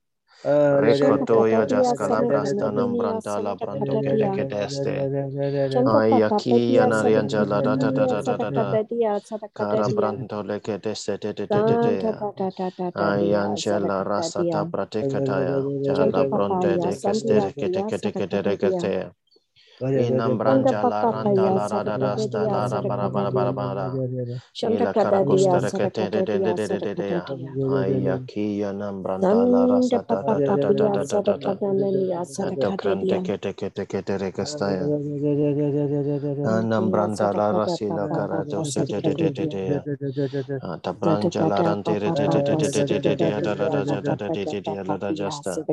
Rescotoya 0.71 1.65
jascalabrasta 1.65 2.71
nambranta 2.71 3.39
la 3.39 3.55
branto 3.55 3.99
che 4.01 4.15
le 4.17 4.29
chedeste. 4.29 5.11
Ayaki 5.85 6.77
anarianja 6.79 7.45
la 7.45 7.61
da 7.61 7.75
da 7.77 7.91
da 7.91 8.05
da 8.07 8.21
da 8.23 8.37
da 8.37 8.51
da. 8.51 8.81
Carabranto 9.53 10.43
le 10.43 10.59
chedeste 10.61 11.17
de 11.19 11.33
de 11.33 11.47
de 11.47 11.63
de 11.63 11.77
de. 11.79 12.17
Ayanja 12.95 13.79
la 13.79 14.03
rasa 14.03 14.45
ta 14.45 14.65
praticataya. 14.65 15.67
Jala 15.87 16.25
bronte 16.25 16.77
de 16.79 16.99
cheste 16.99 17.53
che 17.55 17.69
te 17.69 17.83
che 17.85 17.99
te 17.99 18.57
che. 18.57 19.13
Inam 19.97 20.37
branja 20.39 20.83
la 20.85 21.05
randa 21.05 21.49
la 21.51 21.67
rada 21.69 21.97
rasta 21.99 22.47
la 22.49 22.67
ra 22.67 22.81
bara 22.83 23.09
bara 23.11 23.31
bara 23.31 23.53
bara. 23.53 24.01
Ila 24.65 24.95
karakusta 24.95 25.61
rekete 25.61 26.09
de 26.09 26.23
de 26.23 26.39
de 26.39 26.53
de 26.53 26.67
de 26.67 26.79
de 26.79 26.95
de. 26.95 27.25
Ayaki 27.67 28.59
ya 28.59 28.71
nam 28.73 29.03
branta 29.03 29.45
la 29.49 29.65
rasa 29.67 30.03
ta 30.03 30.23
ta 30.23 30.41
ta 30.41 30.57
ta 30.57 30.73
ta 30.73 31.05
ta 31.05 31.21
ta 31.21 31.37
ta. 31.37 31.59
Eto 32.41 32.73
krante 32.73 33.19
kete 33.21 33.53
kete 33.55 33.85
kete 33.87 34.17
rekestaya. 34.19 34.91
Anam 36.43 36.91
branda 36.91 37.33
la 37.33 37.51
rasi 37.53 37.91
la 37.91 38.09
karato 38.09 38.65
se 38.65 38.85
de 38.87 39.01
de 39.01 39.15
de 39.15 39.31
de 39.31 39.47
de. 39.47 39.83
Ta 40.83 40.93
branja 40.93 41.45
la 41.47 41.61
rante 41.63 41.99
de 41.99 42.11
de 42.11 42.27
de 42.29 42.43
de 42.43 42.55
de 42.57 42.71
de 42.85 42.99
de 42.99 43.15
de 43.15 43.31
da 43.31 43.55
da 43.55 43.69
da 43.69 43.85
da 43.85 44.01
da 44.01 44.15
da 44.15 44.29
de 44.29 44.45
de 44.45 44.61
de 44.61 44.83
da 44.83 44.97
da 44.97 45.13
jasta. 45.13 45.63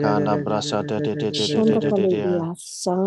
Kana 0.00 0.38
brasa 0.38 0.82
de 0.84 1.00
de 1.00 1.16
de 1.16 1.30
de 1.32 1.48
de 1.48 1.62
de 1.78 1.92
de 1.92 2.08
de. 2.08 2.24
Ayantora 2.26 2.46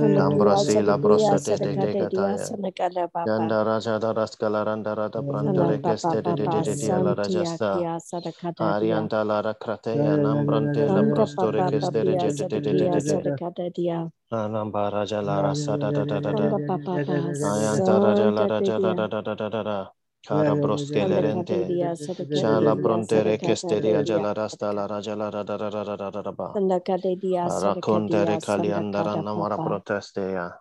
Ambrasi 0.00 0.82
la 0.82 0.96
brosa 0.98 1.38
de 1.40 1.58
de 1.58 1.76
de 1.76 1.94
gataya. 1.96 2.48
Yanda 3.26 3.64
raja 3.64 3.98
da 4.00 4.12
raskala 4.14 4.64
randa 4.66 4.94
rada 4.96 5.22
Sana 5.22 5.22
brandore 5.22 5.78
keste 5.82 6.22
de 6.22 6.32
de 6.34 6.48
de 6.48 6.62
de 6.62 6.76
de 6.76 6.88
la. 6.98 7.14
Kia 7.70 7.98
Sadakadia. 8.00 8.66
Arianta 8.76 9.24
la 9.24 9.42
rakrateya 9.42 10.16
nambrante 10.18 10.88
la 10.90 11.04
prostore 11.04 11.64
keste 11.64 12.04
de 12.04 12.16
de 12.16 12.32
de 12.32 12.46
de 12.46 12.60
de 12.60 12.74
de 12.74 12.88
Sadakia 12.88 13.00
de 13.02 13.02
de. 13.02 13.32
Sadakadia. 13.32 14.10
Anamba 14.32 14.90
raja 14.92 15.22
la 15.22 15.40
rasa 15.42 15.76
da 15.78 15.92
da 15.92 16.04
da 16.04 16.20
da 16.20 16.32
da. 16.34 16.48
Santa 16.50 16.58
Papa 16.66 16.98
Ayanta 17.42 18.00
raja 18.04 18.30
la 18.30 18.50
Santa 18.50 18.58
raja 18.60 18.80
la 18.80 18.94
da 18.94 18.94
Dia. 18.94 18.94
da 18.94 19.08
da 19.08 19.34
da 19.34 19.48
da 19.50 19.62
da. 19.62 19.94
Cara 20.28 20.54
broske 20.56 20.94
Santa 20.94 21.08
lerente. 21.08 21.54
Kadia 21.54 21.96
Shala 22.40 22.74
Sadakadia 22.74 22.82
bronte 22.82 23.22
rekesteria 23.24 24.02
Sadakadia. 24.02 24.06
jala 24.06 24.34
rasta 24.34 24.72
la 24.72 24.86
raja 24.86 25.16
la 25.16 25.30
da 25.30 25.42
da 25.44 25.56
da 25.58 25.70
da 25.70 25.84
da 25.84 25.96
da 25.96 26.10
da 26.10 26.22
da 26.22 26.32
ba. 26.32 26.50
Santa 26.54 26.80
Kadia 26.80 27.48
Raconte 27.48 28.24
Sadakadia 28.24 28.40
Santa 28.42 28.84
recaliandara 28.86 29.14
Kada 29.14 29.22
namara 29.22 29.58
Papa. 29.58 29.64
protestea. 29.64 30.52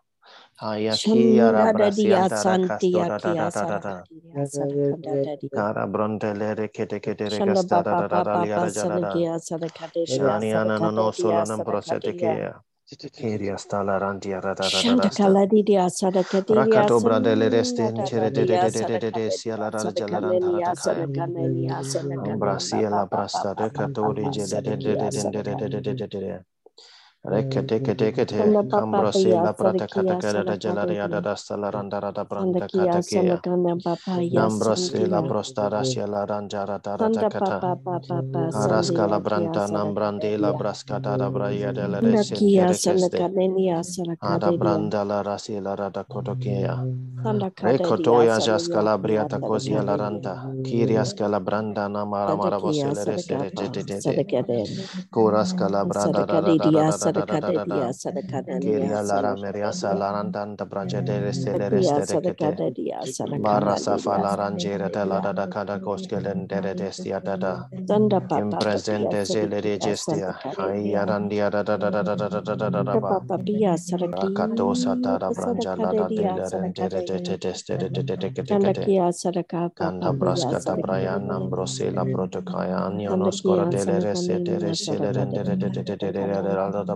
Ayaki 0.61 0.99
Shanda 0.99 1.51
Dia 1.95 2.29
arabrasiantara 2.29 2.29
Santia 2.29 3.07
castora 3.11 3.51
Sadakadia. 3.51 4.37
Cara 5.53 5.87
bronte 5.87 6.33
le 6.33 6.55
recete 6.55 6.99
che 6.99 7.15
te 7.15 7.29
Kiria 12.97 13.57
stala 13.57 13.99
rantia 13.99 14.41
da 14.41 14.53
da 14.55 14.69
da 14.69 14.83
da 14.83 14.95
Shanda 14.95 14.97
da 14.97 15.11
sta. 15.11 15.39
Kaladidia 15.39 15.89
Sadakadia 15.89 16.89
Rakato 16.89 17.01
bradele 17.01 17.49
reste 17.49 17.83
in 17.83 18.03
cere 18.05 18.31
de 18.31 18.45
de 18.45 18.57
de 18.59 18.71
de 18.71 18.99
de 18.99 19.11
de 19.11 19.31
sia 19.31 19.57
la 19.57 19.69
Sadakadia 19.69 19.69
ra 19.69 19.91
jala 19.91 20.39
rantara 20.39 20.73
Sadakanenia 20.75 21.83
da 21.83 21.85
kaya. 21.85 21.85
Ambrasia 22.17 22.89
la 22.89 23.05
brasta 23.07 23.53
de 23.55 23.71
catori 23.71 24.29
je 24.31 24.47
de 24.47 24.61
de 24.61 24.77
de 24.77 24.95
de 24.97 25.11
de 25.11 25.23
de 25.31 25.43
de 25.43 25.69
de 25.69 25.81
de 25.81 25.93
de 25.95 26.07
de 26.07 26.45
Rekateka 27.25 27.93
dekate, 27.95 28.55
Ambrosi 28.73 29.29
la 29.41 29.53
pratakataka 29.53 30.43
da 30.45 30.57
gelaria 30.57 31.07
da 31.07 31.35
salarandara 31.37 32.11
da 32.13 32.25
brandakatakia, 32.25 33.41
Nambrosi 34.31 35.07
la 35.07 35.21
prostarasia 35.21 36.07
la 36.07 36.25
ranjara 36.25 36.79
da 36.81 36.97
ratakata, 36.97 37.61
Araska 38.53 39.07
la 39.07 39.19
branta 39.19 39.67
nambrandi 39.67 40.37
la 40.39 40.53
brascata 40.53 41.17
da 41.17 41.29
braia 41.29 41.71
de 41.73 41.87
la 41.87 42.01
resia, 42.01 42.41
Ada 44.21 44.51
branda 44.53 45.03
la 45.05 45.21
rasi 45.23 45.59
la 45.61 45.75
rada 45.75 46.03
kotokia, 46.03 46.85
Recotoya 47.61 48.39
jascalabria 48.41 49.25
tacosia 49.25 49.83
la 49.85 49.95
ranta, 49.97 50.55
Kirias 50.63 51.13
calabranda 51.15 51.87
namara 51.89 52.35
maravosile 52.35 53.05
resia, 53.05 53.45
Curasca 55.11 55.69
la 55.69 55.85
branda 55.85 56.25
da 56.25 56.39
Sadakania 57.93 57.93
Kiria 58.61 59.01
lara 59.03 59.35
meriasa 59.37 59.93
Sadakadia 59.93 59.95
larandanta 59.95 60.65
braja 60.69 61.01
de 61.01 61.19
reste 61.21 61.55
le 61.55 61.69
Sadakia 61.69 61.69
reste 61.69 62.05
rekete. 62.05 62.57
Sadakadia 62.65 63.05
Barra 63.37 63.77
safa 63.77 64.17
Sadakadia 64.17 64.19
laranjera 64.19 64.89
de 64.91 65.05
la 65.05 65.19
Sadakadia 65.19 65.21
da 65.21 65.33
da 65.33 65.47
kada 65.47 65.79
koskelen 65.79 66.47
dere 66.47 66.75
destia 66.75 67.21
da 67.23 67.37
da. 67.37 67.69
Sanda 67.87 68.21
Papa 68.21 68.41
In 68.41 68.57
presente 68.57 69.25
zele 69.25 69.61
Sadakia 69.61 69.61
regestia. 69.61 70.35
Ai 70.57 70.93
arandia 70.95 71.49
da 71.51 71.63
da 71.63 71.77
da 71.77 71.89
da 71.91 72.03
da 72.03 72.15
da 72.15 72.29
da 72.29 72.41
da 72.41 72.55
da 72.55 72.69
da 72.69 72.83
da. 72.83 73.01
Papa 73.01 73.39
Pia 73.39 73.77
Rakato 74.21 74.75
Sadaki 74.75 74.75
satara 74.75 75.31
branja 75.33 75.75
la 75.77 75.93
da 75.93 76.09
de 76.09 76.29
Sadakadia 76.29 76.35
la 76.35 76.49
rendere 76.49 77.03
de 77.05 77.19
Sadakadia 77.19 77.21
te 77.21 77.37
teste 77.37 77.77
de 77.77 77.89
de 77.89 78.03
de 78.03 78.17
de 78.17 78.29
de 78.31 78.43
de 78.43 78.57
de 78.59 78.71
de. 78.71 78.91
Sandakia 78.91 79.11
Sadaka 79.13 79.71
Kanda 79.75 80.11
Papa 80.11 80.15
Pia 80.21 80.53
braskata 80.53 80.57
Sadakadia 80.57 80.81
brayan 80.81 81.31
ambrose 81.31 81.91
protokaya 82.11 82.85
anionos 82.87 83.41
Sandakia 83.43 83.43
korodele 83.43 84.01
rese 84.01 84.39
de 84.43 84.59
Sadakanina 84.59 84.59
rese 84.59 84.99
de 84.99 85.11
de 85.13 85.25
de 85.25 85.43
de 85.55 85.69
de 85.69 85.97
de 85.97 85.97
de 85.97 86.11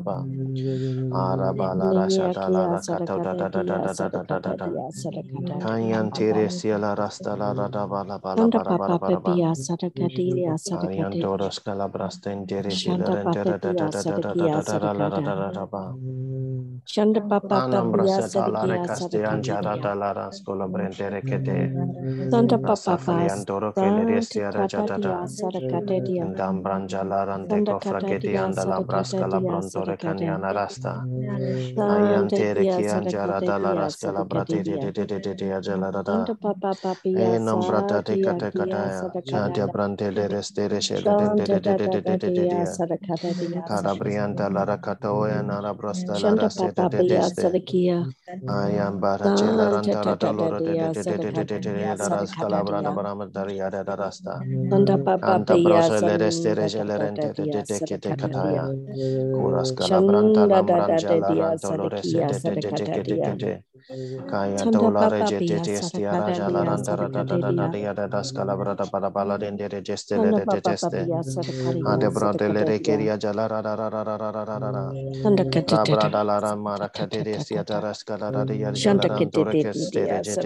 Sadakadia 0.05 0.75
da 0.79 0.91
da 0.95 1.05
ba. 1.13 1.13
Arabala 1.13 1.93
rasha 1.95 2.29
Ninia 2.29 2.33
da 2.33 2.49
la 2.49 2.67
Kia 2.67 2.69
rakato 2.69 3.19
da 3.21 3.33
da 3.35 3.49
da 3.49 3.63
da 3.63 3.79
Sadakadia 3.79 3.79
da 3.79 3.93
da 3.93 4.09
da 4.09 4.23
da 4.23 4.39
da 4.39 4.53
da. 4.55 4.71
Sadakadia 4.71 4.91
Sadakadia 4.91 5.59
Kanyan 5.59 6.13
tere 6.13 6.49
Papa 6.49 6.51
sia 6.51 6.77
la 6.79 6.95
rasta 6.95 7.35
la 7.37 7.53
ra 7.53 7.67
da 7.69 7.87
ba 7.87 8.03
la 8.03 8.17
ba 8.19 8.35
la 8.35 8.47
Sanda 8.47 8.59
ba 8.59 8.63
ra 8.63 8.73
ba 8.73 8.87
ra 8.87 8.97
Papa 8.97 9.11
ba 9.11 9.11
ra 9.11 9.19
ba. 9.21 9.35
Pia 9.35 9.53
Sadakadia 9.55 10.57
Arian 10.71 11.17
Sadakadia 11.17 11.19
toros 11.19 11.59
kala 11.59 11.89
brasta 11.89 12.31
in 12.31 12.47
tere 12.47 12.75
si 12.75 12.93
la 12.95 13.09
Shanda 13.09 13.11
ren 13.11 13.29
Papa 13.29 13.31
tere 13.31 13.59
da 13.59 13.73
da 13.73 13.73
Pia 13.73 13.89
da 13.89 14.03
da 14.03 14.19
da 14.19 14.33
da 14.35 14.47
Sadakia 14.47 14.61
da 14.61 14.63
da 14.63 14.79
da 14.79 14.93
la 14.93 15.09
ra 15.09 15.19
Sadakada 15.19 15.23
da 15.23 15.35
da 15.35 15.51
da 15.51 15.65
ba. 15.67 15.97
Shanda 16.87 17.21
Papa 17.29 17.63
Anam 17.63 17.91
Pia 17.91 17.91
brasa 17.91 18.29
ta 18.31 18.47
la 18.47 18.65
re 18.65 18.79
Sadakia 18.79 18.87
caste 18.87 19.23
anjara 19.25 19.77
Sadakadia 19.77 19.81
da 19.81 19.93
la 19.95 20.13
ras 20.13 20.41
kola 20.41 20.67
brentere 20.69 21.23
kete. 21.25 21.73
Santa 22.31 22.59
Rasa 22.63 22.97
Papa 22.97 22.97
falian 22.97 23.45
toro 23.45 23.73
ke 23.73 23.91
le 23.91 24.05
re 24.05 24.21
Santa 24.21 24.23
sia 24.23 24.51
ra 24.51 24.65
jata 24.67 24.99
da. 24.99 25.15
Katadia 25.15 25.27
Sadakadia 25.27 26.27
Ndam 26.29 26.63
branja 26.63 27.03
la 27.03 27.25
rante 27.25 27.63
Santa 27.63 27.65
ko 27.65 27.79
fraketi 27.79 28.37
Katadia 28.37 28.43
anda 28.43 28.65
la 28.65 28.81
braska 28.81 29.27
la 29.27 29.41
Sadakadia 29.41 29.41
brontore 29.41 29.94
Sadakade 30.01 30.03
kanyana 30.03 30.53
rasta. 30.53 31.07
Ayan 31.87 32.31
Santa 32.31 32.35
tere 32.35 32.65
Kia 32.65 32.77
ki 32.77 32.87
anjara 32.89 33.43
da 33.43 33.57
la 33.59 33.73
Sadakadia 33.73 33.75
raska 33.75 34.11
la 34.13 34.23
brati 34.25 34.63
de 34.63 34.77
de 34.79 34.91
de 34.91 35.05
de 35.05 35.19
de 35.19 35.35
de 35.35 35.45
ajala 35.53 35.91
da 35.91 36.03
da. 36.03 36.19
Santa 36.25 36.35
Papa 36.35 36.75
Papia 36.75 37.35
E 37.35 37.39
nombrata 37.39 38.03
te 38.03 38.17
Sadia 38.17 38.25
kate 38.25 38.51
Kia 38.53 38.69
kataya. 39.13 39.67
Brante 39.67 40.11
le 40.11 40.27
reste 40.27 40.67
re 40.69 40.79
shele 40.81 41.15
de 41.15 41.29
de 41.31 41.47
Santa 41.47 41.59
de 41.61 41.61
de 41.61 41.89
de 41.89 41.89
de 41.89 42.01
de 42.01 42.17
de 42.17 42.31
de 42.31 42.47
Dadadia 42.47 42.47
de. 42.47 42.77
Sadakadia 42.77 43.63
Carabrianta 43.67 44.49
la 44.49 44.65
nara 45.43 45.73
brosta 45.73 46.19
la 46.19 46.33
Shanta 46.33 46.35
raseta 46.35 46.85
Papa 46.85 46.89
de 46.89 47.03
Pia 47.03 47.29
Ayam 48.47 48.99
bara 48.99 49.31
chela 49.31 49.69
ranta 49.69 50.03
rata 50.05 50.31
loro 50.31 50.61
de 50.61 50.75
de 50.75 50.89
de 50.89 51.03
de 51.03 51.17
de 51.19 51.31
de 51.31 51.45
de 51.45 51.59
de 51.59 51.95
la 51.97 52.09
ras 52.09 52.35
calabra 52.35 52.83
da 52.83 52.91
Sadakadia 52.91 52.91
barama 52.91 53.27
daria 53.27 53.69
da 53.71 53.83
da 53.83 53.95
rasta. 53.95 54.47
Santa 54.69 54.97
Papa 54.97 55.35
Anta 55.35 55.57
Pia 55.57 55.87
le 56.01 56.17
reste 56.17 56.53
Santa 56.55 56.55
regele 56.55 56.97
rente 56.99 57.33
de 57.33 57.47
de 57.47 57.63
Dadadia 57.63 57.63
de 57.63 57.81
ke 57.81 57.97
te 57.99 58.13
Sadakadia. 58.15 58.71
Kuras 59.31 59.71
calabranta 59.73 59.84
Shanda 59.85 60.65
da 60.65 60.81
da 60.87 61.01
de 61.01 61.21
dia 61.21 61.57
sadekia 61.57 62.33
sadekata 62.33 62.99
dia. 63.03 63.39
Tanda 64.65 64.91
papa 64.91 65.31
pia 65.37 65.65
sadekata 65.65 66.39
dia 66.47 66.77
sadekata 66.77 67.37
dia. 67.39 67.75
Tanda 70.15 70.41
papa 70.43 70.65
pia 70.97 71.21
sadekata 71.23 71.73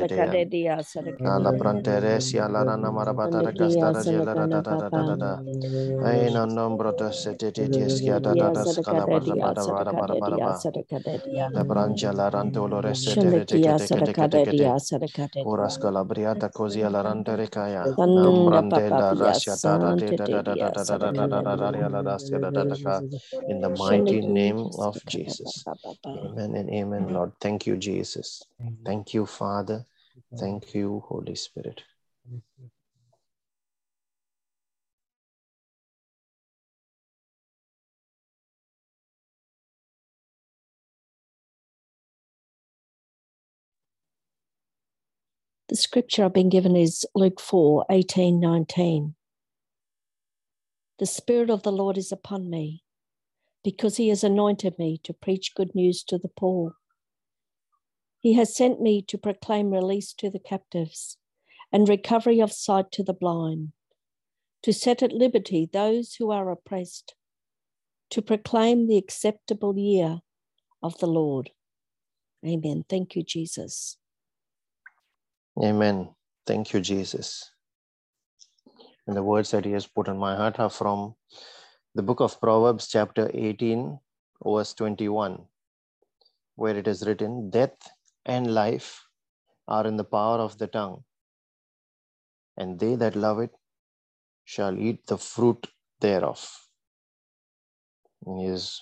dia. 0.07 0.43
Ala 1.25 1.53
branteres 1.53 2.33
ya 2.33 2.47
la 2.49 2.63
rana 2.63 2.91
marabata 2.91 3.41
da 3.43 3.53
castara 3.53 4.03
ya 4.07 4.21
la 4.21 4.35
da 4.35 4.47
da 4.47 4.61
da 4.61 4.89
da 4.91 5.15
da. 5.17 5.43
Ai 5.99 6.29
non 6.31 6.53
nombro 6.53 6.93
da 6.93 7.11
sete 7.11 7.51
di 7.51 7.81
eskia 7.81 8.19
da 8.21 8.35
da 8.35 8.49
da 8.51 8.65
scala 8.65 9.07
la 12.13 12.29
rantolo 12.29 12.79
così 16.51 16.81
alla 16.83 17.01
rante 18.49 18.93
la 18.95 19.13
rascia 19.13 19.55
da 19.61 19.77
da 19.77 19.95
da 19.95 20.11
da 20.11 20.41
da 20.41 20.69
da 20.85 20.85
da 20.85 20.97
da 20.97 21.09
da 21.09 21.27
da 21.27 21.57
da 21.57 21.71
da 21.71 21.91
da 21.91 22.29
da 22.29 22.49
da 22.49 22.65
da 22.65 22.77
da 22.81 23.03
in 23.47 23.61
the 23.61 23.69
mighty 23.69 24.21
name 24.21 24.69
of 24.77 25.03
Jesus. 25.07 25.65
Amen 26.23 26.55
and 26.55 26.69
amen, 26.71 27.09
Lord. 27.09 27.33
Thank 27.41 27.67
you, 27.67 27.77
Jesus. 27.77 28.43
Thank 28.85 29.13
you, 29.13 29.25
Father. 29.25 29.85
Thank 30.37 30.73
you, 30.75 31.03
Holy 31.07 31.35
Spirit. 31.35 31.81
The 45.69 45.75
scripture 45.75 46.25
I've 46.25 46.33
been 46.33 46.49
given 46.49 46.75
is 46.75 47.05
Luke 47.13 47.39
4 47.39 47.85
18, 47.91 48.39
19. 48.39 49.13
The 50.97 51.05
Spirit 51.05 51.51
of 51.51 51.61
the 51.61 51.71
Lord 51.71 51.95
is 51.95 52.11
upon 52.11 52.49
me 52.49 52.83
because 53.63 53.97
he 53.97 54.09
has 54.09 54.23
anointed 54.23 54.79
me 54.79 54.99
to 55.03 55.13
preach 55.13 55.53
good 55.55 55.75
news 55.75 56.03
to 56.05 56.17
the 56.17 56.27
poor. 56.27 56.73
He 58.19 58.33
has 58.33 58.55
sent 58.55 58.81
me 58.81 59.03
to 59.09 59.17
proclaim 59.19 59.69
release 59.69 60.11
to 60.13 60.31
the 60.31 60.39
captives 60.39 61.17
and 61.71 61.87
recovery 61.87 62.39
of 62.39 62.51
sight 62.51 62.91
to 62.93 63.03
the 63.03 63.13
blind, 63.13 63.73
to 64.63 64.73
set 64.73 65.03
at 65.03 65.11
liberty 65.11 65.69
those 65.71 66.15
who 66.15 66.31
are 66.31 66.49
oppressed, 66.49 67.13
to 68.09 68.23
proclaim 68.23 68.87
the 68.87 68.97
acceptable 68.97 69.77
year 69.77 70.21
of 70.81 70.97
the 70.97 71.05
Lord. 71.05 71.51
Amen. 72.43 72.85
Thank 72.89 73.15
you, 73.15 73.21
Jesus. 73.21 73.99
Amen. 75.61 76.09
Thank 76.47 76.73
you, 76.73 76.79
Jesus. 76.79 77.51
And 79.07 79.15
the 79.15 79.23
words 79.23 79.51
that 79.51 79.65
He 79.65 79.71
has 79.71 79.87
put 79.87 80.07
on 80.07 80.17
my 80.17 80.35
heart 80.35 80.59
are 80.59 80.69
from 80.69 81.15
the 81.95 82.03
book 82.03 82.21
of 82.21 82.39
Proverbs, 82.39 82.87
chapter 82.87 83.29
18, 83.33 83.99
verse 84.45 84.73
21, 84.73 85.43
where 86.55 86.77
it 86.77 86.87
is 86.87 87.05
written, 87.05 87.49
Death 87.49 87.75
and 88.25 88.53
life 88.53 89.03
are 89.67 89.85
in 89.85 89.97
the 89.97 90.03
power 90.03 90.37
of 90.37 90.57
the 90.57 90.67
tongue, 90.67 91.03
and 92.55 92.79
they 92.79 92.95
that 92.95 93.15
love 93.15 93.39
it 93.39 93.51
shall 94.45 94.77
eat 94.77 95.05
the 95.07 95.17
fruit 95.17 95.67
thereof. 95.99 96.49
He 98.25 98.45
has 98.45 98.79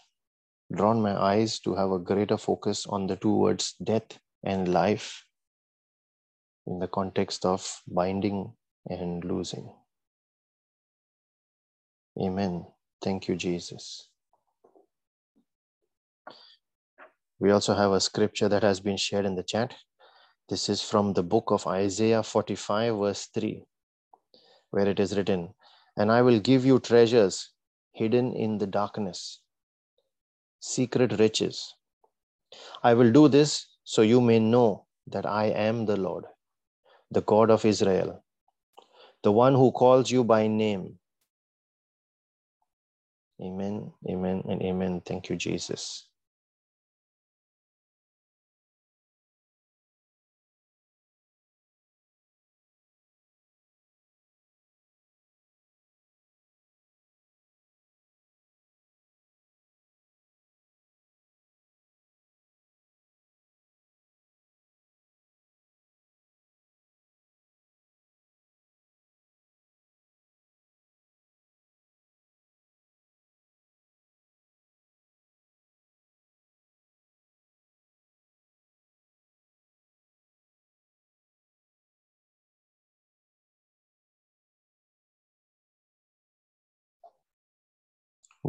drawn 0.71 1.01
my 1.01 1.15
eyes 1.15 1.59
to 1.61 1.73
have 1.75 1.91
a 1.91 1.99
greater 1.99 2.37
focus 2.37 2.85
on 2.85 3.07
the 3.07 3.15
two 3.15 3.35
words 3.35 3.73
death 3.83 4.19
and 4.43 4.67
life 4.67 5.26
in 6.67 6.79
the 6.79 6.87
context 6.87 7.45
of 7.45 7.81
binding 7.87 8.53
and 8.89 9.23
losing. 9.23 9.73
Amen. 12.21 12.65
Thank 13.01 13.27
you, 13.27 13.35
Jesus. 13.35 14.09
We 17.39 17.51
also 17.51 17.73
have 17.75 17.91
a 17.91 18.01
scripture 18.01 18.49
that 18.49 18.63
has 18.63 18.79
been 18.79 18.97
shared 18.97 19.25
in 19.25 19.35
the 19.35 19.43
chat. 19.43 19.75
This 20.49 20.69
is 20.69 20.81
from 20.81 21.13
the 21.13 21.23
book 21.23 21.51
of 21.51 21.67
Isaiah 21.67 22.23
45, 22.23 22.97
verse 22.97 23.27
3, 23.33 23.63
where 24.71 24.87
it 24.87 24.99
is 24.99 25.15
written, 25.15 25.53
And 25.95 26.11
I 26.11 26.21
will 26.21 26.39
give 26.39 26.65
you 26.65 26.79
treasures 26.79 27.51
hidden 27.91 28.33
in 28.33 28.57
the 28.57 28.67
darkness, 28.67 29.41
secret 30.59 31.19
riches. 31.19 31.73
I 32.83 32.93
will 32.93 33.11
do 33.11 33.27
this 33.27 33.67
so 33.83 34.01
you 34.01 34.21
may 34.21 34.39
know 34.39 34.85
that 35.07 35.25
I 35.25 35.45
am 35.45 35.85
the 35.85 35.97
Lord, 35.97 36.25
the 37.11 37.21
God 37.21 37.51
of 37.51 37.65
Israel, 37.65 38.23
the 39.23 39.31
one 39.31 39.55
who 39.55 39.71
calls 39.71 40.11
you 40.11 40.23
by 40.23 40.47
name. 40.47 40.99
Amen, 43.41 43.93
amen, 44.09 44.43
and 44.49 44.61
amen. 44.63 45.01
Thank 45.05 45.29
you, 45.29 45.37
Jesus. 45.37 46.06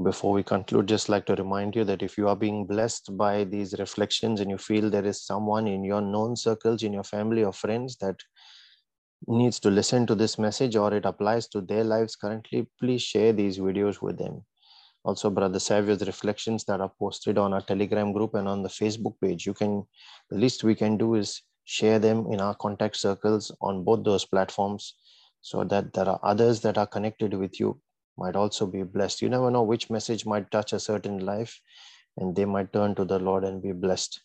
Before 0.03 0.33
we 0.33 0.45
conclude, 0.45 0.87
just 0.87 1.09
like 1.09 1.27
to 1.27 1.35
remind 1.35 1.75
you 1.75 1.83
that 1.83 2.05
if 2.05 2.17
you 2.17 2.29
are 2.29 2.37
being 2.37 2.67
blessed 2.67 3.17
by 3.17 3.43
these 3.43 3.75
reflections 3.81 4.41
and 4.41 4.49
you 4.49 4.57
feel 4.57 4.89
there 4.89 5.05
is 5.05 5.25
someone 5.25 5.67
in 5.67 5.83
your 5.83 6.01
known 6.01 6.37
circles, 6.37 6.85
in 6.85 6.93
your 6.93 7.03
family 7.03 7.43
or 7.43 7.53
friends 7.53 7.97
that 7.97 8.15
needs 9.27 9.59
to 9.59 9.71
listen 9.71 10.07
to 10.07 10.15
this 10.15 10.39
message 10.39 10.77
or 10.77 10.95
it 10.95 11.05
applies 11.05 11.49
to 11.49 11.61
their 11.63 11.83
lives 11.83 12.15
currently, 12.15 12.69
please 12.79 13.03
share 13.03 13.33
these 13.33 13.59
videos 13.59 14.01
with 14.01 14.19
them. 14.19 14.45
Also, 15.03 15.31
Brother 15.31 15.59
Savio's 15.59 16.07
reflections 16.07 16.65
that 16.67 16.81
are 16.81 16.93
posted 16.97 17.37
on 17.37 17.53
our 17.53 17.63
Telegram 17.63 18.13
group 18.13 18.35
and 18.35 18.47
on 18.47 18.63
the 18.63 18.69
Facebook 18.69 19.15
page. 19.21 19.47
You 19.47 19.55
can, 19.55 19.85
the 20.31 20.39
least 20.39 20.63
we 20.63 20.77
can 20.77 20.97
do 20.97 21.17
is 21.17 21.43
share 21.65 21.99
them 21.99 22.27
in 22.31 22.41
our 22.41 22.55
contact 22.55 22.97
circles 22.97 23.51
on 23.61 23.83
both 23.83 24.05
those 24.05 24.25
platforms 24.25 24.95
so 25.41 25.65
that 25.65 25.93
there 25.93 26.09
are 26.09 26.21
others 26.23 26.61
that 26.61 26.79
are 26.79 26.87
connected 26.87 27.35
with 27.35 27.59
you 27.59 27.81
might 28.19 28.37
also 28.37 28.67
be 28.67 28.83
blessed. 28.83 29.23
You 29.23 29.29
never 29.29 29.51
know 29.51 29.63
which 29.63 29.91
message 29.91 30.27
might 30.27 30.51
touch 30.51 30.73
a 30.73 30.81
certain 30.81 31.25
life 31.25 31.61
and 32.17 32.35
they 32.35 32.45
might 32.45 32.73
turn 32.73 32.95
to 32.97 33.05
the 33.05 33.19
Lord 33.19 33.45
and 33.45 33.63
be 33.63 33.73
blessed. 33.73 34.21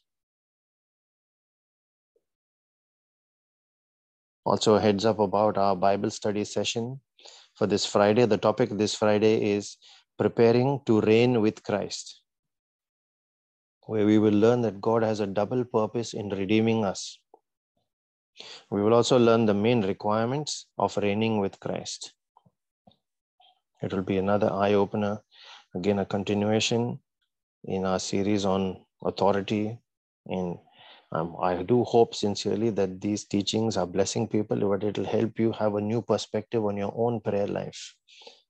Also, 4.45 4.75
a 4.75 4.81
heads 4.81 5.05
up 5.05 5.19
about 5.19 5.57
our 5.57 5.75
Bible 5.75 6.09
study 6.09 6.43
session 6.43 6.99
for 7.55 7.65
this 7.65 7.85
Friday. 7.85 8.25
The 8.25 8.37
topic 8.37 8.69
this 8.71 8.95
Friday 8.95 9.51
is 9.51 9.77
preparing 10.17 10.81
to 10.85 10.99
reign 11.01 11.39
with 11.41 11.63
Christ, 11.63 12.21
where 13.85 14.05
we 14.05 14.19
will 14.19 14.33
learn 14.33 14.61
that 14.61 14.81
God 14.81 15.03
has 15.03 15.21
a 15.21 15.27
double 15.27 15.63
purpose 15.63 16.13
in 16.13 16.29
redeeming 16.29 16.83
us. 16.83 17.19
We 18.69 18.81
will 18.81 18.93
also 18.93 19.17
learn 19.17 19.45
the 19.45 19.53
main 19.53 19.81
requirements 19.81 20.65
of 20.77 20.97
reigning 20.97 21.39
with 21.39 21.59
Christ. 21.59 22.13
It 23.83 23.93
will 23.93 24.01
be 24.01 24.17
another 24.17 24.49
eye 24.51 24.73
opener, 24.75 25.21
again, 25.75 25.99
a 25.99 26.05
continuation 26.05 26.99
in 27.65 27.85
our 27.85 27.99
series 27.99 28.45
on 28.45 28.77
authority. 29.03 29.77
And 30.25 30.57
um, 31.11 31.35
I 31.41 31.61
do 31.63 31.83
hope 31.83 32.15
sincerely 32.15 32.69
that 32.71 33.01
these 33.01 33.25
teachings 33.25 33.75
are 33.75 33.85
blessing 33.85 34.29
people, 34.29 34.57
but 34.57 34.85
it 34.85 34.97
will 34.97 35.05
help 35.05 35.37
you 35.37 35.51
have 35.51 35.75
a 35.75 35.81
new 35.81 36.01
perspective 36.01 36.65
on 36.65 36.77
your 36.77 36.93
own 36.95 37.19
prayer 37.19 37.47
life. 37.47 37.93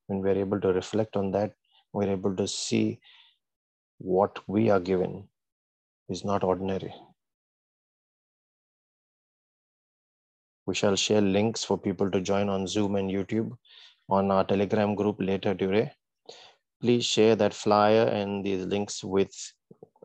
When 0.06 0.20
we're 0.20 0.38
able 0.38 0.60
to 0.60 0.72
reflect 0.72 1.16
on 1.16 1.32
that, 1.32 1.52
we're 1.92 2.10
able 2.10 2.36
to 2.36 2.46
see 2.46 3.00
what 3.98 4.38
we 4.48 4.70
are 4.70 4.80
given 4.80 5.28
is 6.08 6.24
not 6.24 6.44
ordinary. 6.44 6.94
We 10.66 10.76
shall 10.76 10.94
share 10.94 11.20
links 11.20 11.64
for 11.64 11.76
people 11.76 12.10
to 12.10 12.20
join 12.20 12.48
on 12.48 12.68
Zoom 12.68 12.94
and 12.94 13.10
YouTube 13.10 13.56
on 14.08 14.30
our 14.30 14.44
Telegram 14.44 14.94
group 14.94 15.16
later 15.18 15.54
today. 15.54 15.92
Please 16.80 17.04
share 17.04 17.36
that 17.36 17.54
flyer 17.54 18.04
and 18.04 18.44
these 18.44 18.66
links 18.66 19.02
with 19.02 19.32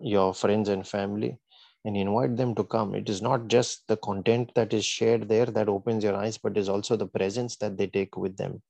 your 0.02 0.34
friends 0.34 0.70
and 0.70 0.88
family 0.88 1.38
and 1.86 1.98
invite 1.98 2.38
them 2.38 2.56
to 2.56 2.64
come. 2.64 2.96
It 2.96 3.10
is 3.10 3.22
not 3.22 3.48
just 3.48 3.88
the 3.88 3.98
content 3.98 4.52
that 4.56 4.74
is 4.74 4.86
shared 4.86 5.28
there 5.28 5.46
that 5.46 5.70
opens 5.70 6.04
your 6.04 6.16
eyes, 6.16 6.38
but 6.38 6.58
is 6.58 6.70
also 6.70 6.96
the 6.96 7.08
presence 7.08 7.56
that 7.58 7.78
they 7.78 7.88
take 7.88 8.18
with 8.18 8.38
them. 8.38 8.62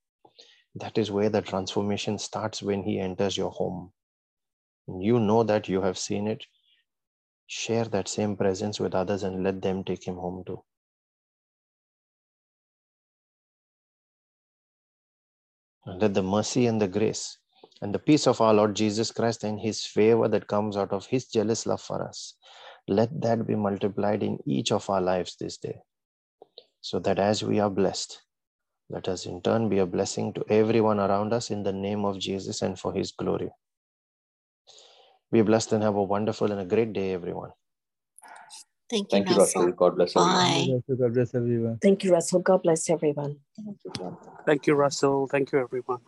That 0.76 0.98
is 0.98 1.12
where 1.12 1.30
the 1.30 1.42
transformation 1.42 2.18
starts 2.20 2.62
when 2.62 2.84
he 2.84 3.00
enters 3.00 3.36
your 3.36 3.52
home. 3.52 3.92
You 4.88 5.20
know 5.20 5.44
that 5.44 5.68
you 5.68 5.82
have 5.82 5.98
seen 5.98 6.28
it. 6.28 6.46
Share 7.48 7.86
that 7.86 8.08
same 8.08 8.36
presence 8.36 8.80
with 8.80 8.94
others 8.94 9.24
and 9.24 9.44
let 9.44 9.62
them 9.62 9.84
take 9.84 10.08
him 10.08 10.16
home 10.16 10.44
too. 10.46 10.64
Let 15.86 16.14
the 16.14 16.24
mercy 16.24 16.68
and 16.68 16.82
the 16.82 16.88
grace 16.88 17.38
and 17.82 17.94
the 17.94 18.00
peace 18.00 18.28
of 18.28 18.42
our 18.42 18.54
Lord 18.54 18.76
Jesus 18.76 19.12
Christ 19.12 19.44
and 19.44 19.60
his 19.60 19.86
favor 19.86 20.28
that 20.28 20.48
comes 20.48 20.76
out 20.76 20.92
of 20.92 21.06
his 21.06 21.26
jealous 21.28 21.66
love 21.66 21.82
for 21.82 22.06
us, 22.06 22.36
let 22.88 23.10
that 23.22 23.48
be 23.48 23.56
multiplied 23.56 24.24
in 24.24 24.40
each 24.46 24.72
of 24.72 24.90
our 24.90 25.02
lives 25.02 25.36
this 25.40 25.58
day. 25.58 25.80
So 26.82 27.00
that 27.00 27.20
as 27.20 27.44
we 27.44 27.60
are 27.60 27.70
blessed, 27.70 28.22
let 28.90 29.08
us 29.08 29.26
in 29.26 29.42
turn 29.42 29.70
be 29.70 29.80
a 29.80 29.86
blessing 29.86 30.34
to 30.34 30.46
everyone 30.50 31.00
around 31.00 31.34
us 31.34 31.52
in 31.52 31.64
the 31.64 31.74
name 31.74 32.06
of 32.06 32.20
Jesus 32.20 32.62
and 32.62 32.78
for 32.78 32.94
his 32.94 33.12
glory. 33.12 33.52
Be 35.32 35.42
blessed 35.42 35.74
and 35.74 35.84
have 35.84 35.96
a 35.96 36.04
wonderful 36.04 36.52
and 36.52 36.62
a 36.62 36.66
great 36.66 36.94
day, 36.94 37.14
everyone. 37.14 37.52
Thank 38.90 39.14
you, 39.14 39.18
Thank 39.18 39.30
you, 39.30 39.36
Russell. 39.38 39.62
Russell. 39.64 39.76
God 39.78 39.96
bless 39.96 40.16
everyone. 40.18 40.82
Bye. 40.88 40.96
God 40.98 41.14
bless 41.14 41.36
everyone. 41.36 41.78
Thank 41.82 42.04
you, 42.04 42.12
Russell. 42.12 42.40
God 42.40 42.64
bless 42.64 42.90
everyone. 42.90 43.38
Thank 44.46 44.68
you, 44.68 44.74
Russell. 44.74 45.28
Thank 45.28 45.52
you, 45.52 45.60
everyone. 45.60 46.00